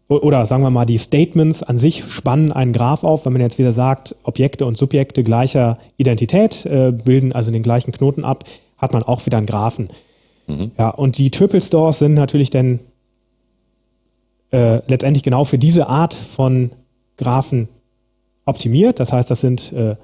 [0.08, 3.24] oder sagen wir mal, die Statements an sich spannen einen Graph auf.
[3.24, 7.90] Wenn man jetzt wieder sagt, Objekte und Subjekte gleicher Identität äh, bilden also den gleichen
[7.90, 8.44] Knoten ab,
[8.76, 9.88] hat man auch wieder einen Graphen.
[10.46, 10.72] Mhm.
[10.78, 12.80] Ja, und die Triple Stores sind natürlich dann
[14.50, 16.72] äh, letztendlich genau für diese Art von
[17.16, 17.68] Graphen
[18.44, 19.00] optimiert.
[19.00, 19.96] Das heißt, das sind äh,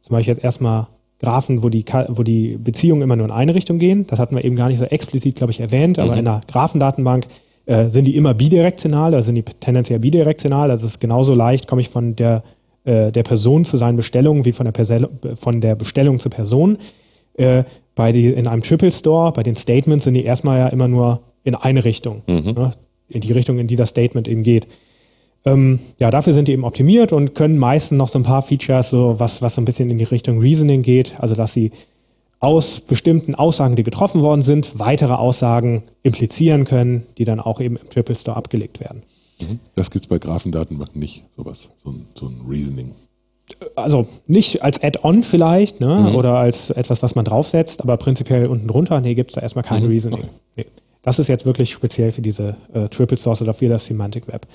[0.00, 0.86] zum Beispiel jetzt erstmal
[1.20, 4.06] Graphen, wo die, wo die Beziehungen immer nur in eine Richtung gehen.
[4.06, 6.18] Das hatten wir eben gar nicht so explizit, glaube ich, erwähnt, aber mhm.
[6.18, 7.26] in der Graphendatenbank
[7.66, 10.70] äh, sind die immer bidirektional, also sind die tendenziell bidirektional.
[10.70, 12.42] Also es ist genauso leicht, komme ich von der,
[12.84, 16.78] äh, der Person zu seinen Bestellungen wie von der, Persel von der Bestellung zur Person.
[17.34, 17.64] Äh,
[17.94, 21.20] bei die, in einem Triple Store, bei den Statements sind die erstmal ja immer nur
[21.42, 22.22] in eine Richtung.
[22.26, 22.52] Mhm.
[22.52, 22.72] Ne?
[23.08, 24.68] in die Richtung, in die das Statement eben geht.
[25.44, 28.90] Ähm, ja, dafür sind die eben optimiert und können meistens noch so ein paar Features,
[28.90, 31.70] so was, was so ein bisschen in die Richtung Reasoning geht, also dass sie
[32.40, 37.76] aus bestimmten Aussagen, die getroffen worden sind, weitere Aussagen implizieren können, die dann auch eben
[37.76, 39.02] im Triple Store abgelegt werden.
[39.40, 39.60] Mhm.
[39.74, 42.92] Das gibt es bei Graphendatenbanken nicht, sowas, so ein, so ein Reasoning.
[43.74, 46.08] Also nicht als Add-on vielleicht, ne?
[46.10, 46.14] Mhm.
[46.14, 49.64] oder als etwas, was man draufsetzt, aber prinzipiell unten drunter, nee, gibt es da erstmal
[49.64, 49.88] kein mhm.
[49.88, 50.20] Reasoning.
[50.20, 50.28] Okay.
[50.56, 50.66] Nee.
[51.02, 54.46] Das ist jetzt wirklich speziell für diese äh, Triple Source oder für das Semantic Web.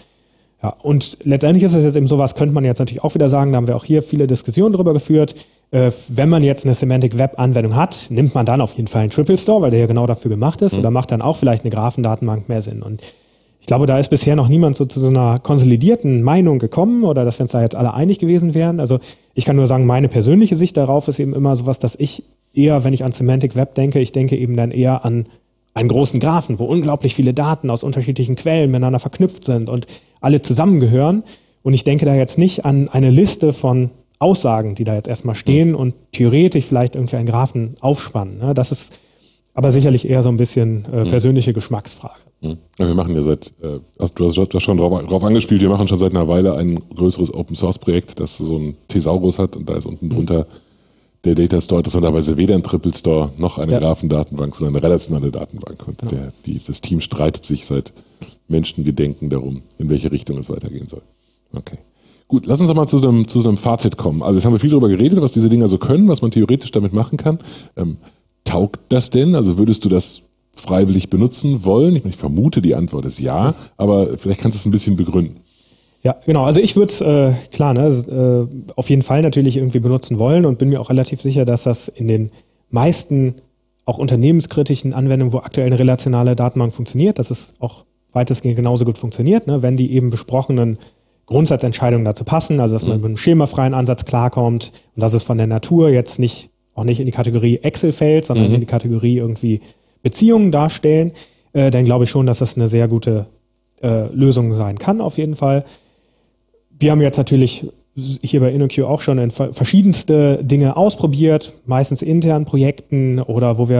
[0.64, 3.52] Ja, und letztendlich ist es jetzt eben sowas, könnte man jetzt natürlich auch wieder sagen,
[3.52, 5.36] da haben wir auch hier viele Diskussionen drüber geführt.
[5.72, 9.02] Äh, wenn man jetzt eine Semantic Web Anwendung hat, nimmt man dann auf jeden Fall
[9.02, 10.80] einen Triple Store, weil der ja genau dafür gemacht ist, mhm.
[10.80, 12.82] oder macht dann auch vielleicht eine Graphendatenbank mehr Sinn.
[12.82, 13.02] Und
[13.60, 17.26] ich glaube, da ist bisher noch niemand so zu so einer konsolidierten Meinung gekommen oder
[17.26, 18.80] dass wir uns da jetzt alle einig gewesen wären.
[18.80, 19.00] Also
[19.34, 22.84] ich kann nur sagen, meine persönliche Sicht darauf ist eben immer sowas, dass ich eher,
[22.84, 25.28] wenn ich an Semantic Web denke, ich denke eben dann eher an
[25.74, 29.88] einen großen Graphen, wo unglaublich viele Daten aus unterschiedlichen Quellen miteinander verknüpft sind und
[30.24, 31.24] alle zusammengehören.
[31.62, 35.36] Und ich denke da jetzt nicht an eine Liste von Aussagen, die da jetzt erstmal
[35.36, 35.76] stehen mhm.
[35.76, 38.40] und theoretisch vielleicht irgendwie einen Graphen aufspannen.
[38.40, 38.54] Ne?
[38.54, 38.94] Das ist
[39.54, 41.10] aber sicherlich eher so ein bisschen äh, mhm.
[41.10, 41.56] persönliche mhm.
[41.56, 42.22] Geschmacksfrage.
[42.42, 45.70] Ja, wir machen ja seit, äh, du hast, du hast schon drauf, drauf, angespielt, wir
[45.70, 49.56] machen schon seit einer Weile ein größeres Open Source Projekt, das so ein Thesaurus hat
[49.56, 50.73] und da ist unten drunter mhm
[51.24, 53.80] der Data Store interessanterweise weder ein Triple Store noch eine ja.
[53.80, 55.88] Graphendatenbank, sondern eine relationale Datenbank.
[55.88, 56.08] Und ja.
[56.10, 57.94] der, die, das Team streitet sich seit
[58.48, 61.02] Menschengedenken darum, in welche Richtung es weitergehen soll.
[61.54, 61.78] Okay.
[62.28, 64.22] Gut, lass uns doch mal zu so, einem, zu so einem Fazit kommen.
[64.22, 66.72] Also jetzt haben wir viel darüber geredet, was diese Dinger so können, was man theoretisch
[66.72, 67.40] damit machen kann.
[67.78, 67.98] Ähm,
[68.44, 69.36] taugt das denn?
[69.36, 70.24] Also würdest du das
[70.56, 71.96] freiwillig benutzen wollen?
[71.96, 74.96] Ich, meine, ich vermute, die Antwort ist ja, aber vielleicht kannst du es ein bisschen
[74.96, 75.42] begründen.
[76.04, 76.44] Ja, genau.
[76.44, 80.46] Also ich würde es, äh, klar, ne, äh, auf jeden Fall natürlich irgendwie benutzen wollen
[80.46, 82.32] und bin mir auch relativ sicher, dass das in den
[82.70, 83.36] meisten
[83.86, 88.98] auch unternehmenskritischen Anwendungen, wo aktuell eine relationale Datenbank funktioniert, dass es auch weitestgehend genauso gut
[88.98, 90.78] funktioniert, ne, wenn die eben besprochenen
[91.26, 93.02] Grundsatzentscheidungen dazu passen, also dass man mhm.
[93.02, 97.00] mit einem schemafreien Ansatz klarkommt und dass es von der Natur jetzt nicht auch nicht
[97.00, 98.56] in die Kategorie Excel fällt, sondern mhm.
[98.56, 99.62] in die Kategorie irgendwie
[100.02, 101.12] Beziehungen darstellen,
[101.54, 103.28] äh, dann glaube ich schon, dass das eine sehr gute
[103.82, 105.66] äh, Lösung sein kann, auf jeden Fall
[106.84, 107.66] wir haben jetzt natürlich
[107.96, 113.78] hier bei InnoQ auch schon verschiedenste Dinge ausprobiert, meistens internen Projekten oder wo wir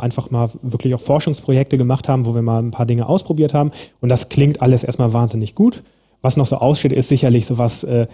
[0.00, 3.52] äh, einfach mal wirklich auch Forschungsprojekte gemacht haben, wo wir mal ein paar Dinge ausprobiert
[3.52, 3.70] haben.
[4.00, 5.82] Und das klingt alles erstmal wahnsinnig gut.
[6.22, 8.06] Was noch so aussteht, ist sicherlich sowas, äh,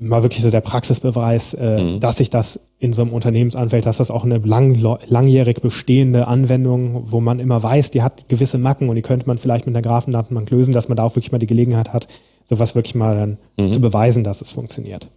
[0.00, 2.00] mal wirklich so der Praxisbeweis, äh, mhm.
[2.00, 7.02] dass sich das in so einem Unternehmensanfeld, dass das auch eine lang, langjährig bestehende Anwendung,
[7.10, 9.82] wo man immer weiß, die hat gewisse Macken und die könnte man vielleicht mit einer
[9.82, 12.08] Graphendatenbank lösen, dass man da auch wirklich mal die Gelegenheit hat,
[12.48, 13.72] sowas wirklich mal dann mhm.
[13.72, 15.08] zu beweisen, dass es funktioniert.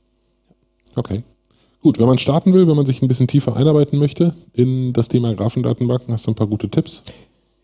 [0.95, 1.23] Okay.
[1.81, 5.07] Gut, wenn man starten will, wenn man sich ein bisschen tiefer einarbeiten möchte in das
[5.07, 7.01] Thema Graphendatenbanken, hast du ein paar gute Tipps?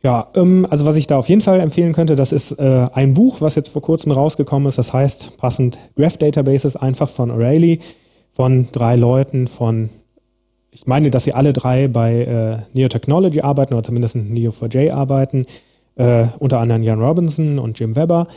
[0.01, 3.13] Ja, ähm, also was ich da auf jeden Fall empfehlen könnte, das ist äh, ein
[3.13, 4.77] Buch, was jetzt vor kurzem rausgekommen ist.
[4.77, 7.79] Das heißt passend Graph Databases einfach von O'Reilly,
[8.31, 9.89] von drei Leuten von,
[10.71, 15.45] ich meine, dass sie alle drei bei äh, Neo Technology arbeiten oder zumindest Neo4j arbeiten,
[15.95, 18.27] äh, unter anderem Jan Robinson und Jim Weber.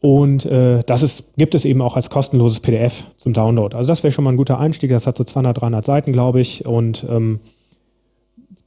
[0.00, 3.76] Und äh, das ist, gibt es eben auch als kostenloses PDF zum Download.
[3.76, 4.90] Also das wäre schon mal ein guter Einstieg.
[4.90, 7.40] Das hat so 200, 300 Seiten, glaube ich, und ähm,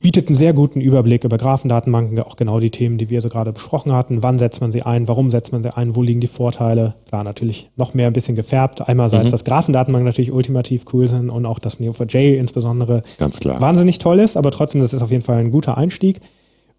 [0.01, 3.51] bietet einen sehr guten Überblick über Graphendatenbanken, auch genau die Themen, die wir so gerade
[3.51, 4.23] besprochen hatten.
[4.23, 5.07] Wann setzt man sie ein?
[5.07, 5.95] Warum setzt man sie ein?
[5.95, 6.95] Wo liegen die Vorteile?
[7.09, 8.87] Klar, natürlich noch mehr ein bisschen gefärbt.
[8.87, 9.31] Einerseits, mhm.
[9.31, 13.59] dass Graphendatenbanken natürlich ultimativ cool sind und auch dass Neo4j insbesondere Ganz klar.
[13.59, 16.21] wahnsinnig toll ist, aber trotzdem, das ist auf jeden Fall ein guter Einstieg.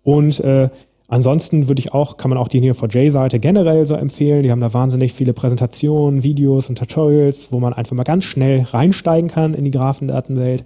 [0.02, 0.70] Und äh,
[1.10, 4.44] Ansonsten würde ich auch, kann man auch die Neo4j-Seite generell so empfehlen.
[4.44, 8.62] Die haben da wahnsinnig viele Präsentationen, Videos und Tutorials, wo man einfach mal ganz schnell
[8.70, 10.64] reinsteigen kann in die Graphendatenwelt.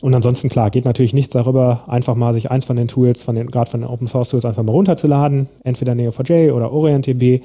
[0.00, 3.34] Und ansonsten, klar, geht natürlich nichts darüber, einfach mal sich eins von den Tools, von
[3.34, 7.42] den, gerade von den Open Source Tools einfach mal runterzuladen, entweder Neo4j oder OrientDB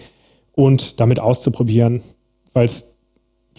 [0.54, 2.02] und damit auszuprobieren,
[2.54, 2.86] weil es,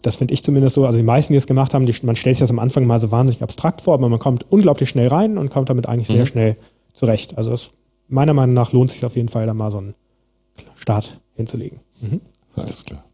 [0.03, 2.37] das finde ich zumindest so, also die meisten, die es gemacht haben, die, man stellt
[2.37, 5.37] sich das am Anfang mal so wahnsinnig abstrakt vor, aber man kommt unglaublich schnell rein
[5.37, 6.15] und kommt damit eigentlich mhm.
[6.15, 6.57] sehr schnell
[6.95, 7.37] zurecht.
[7.39, 7.73] Also das
[8.09, 9.95] meiner Meinung nach lohnt sich auf jeden Fall, da mal so einen
[10.75, 11.79] Start hinzulegen.
[12.01, 12.21] Mhm.
[12.57, 13.05] Alles klar.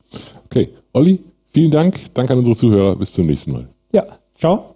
[0.46, 2.14] Okay, Olli, vielen Dank.
[2.14, 2.96] Danke an unsere Zuhörer.
[2.96, 3.68] Bis zum nächsten Mal.
[3.92, 4.74] Ja, ciao.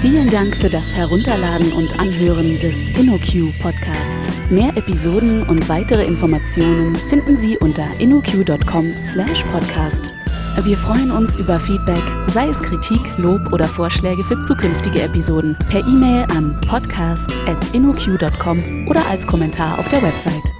[0.00, 4.30] Vielen Dank für das Herunterladen und Anhören des InnoQ Podcasts.
[4.48, 10.19] Mehr Episoden und weitere Informationen finden Sie unter innoq.com/podcast.
[10.56, 15.80] Wir freuen uns über Feedback, sei es Kritik, Lob oder Vorschläge für zukünftige Episoden, per
[15.80, 20.52] E-Mail an podcast.innoq.com oder als Kommentar auf der Website.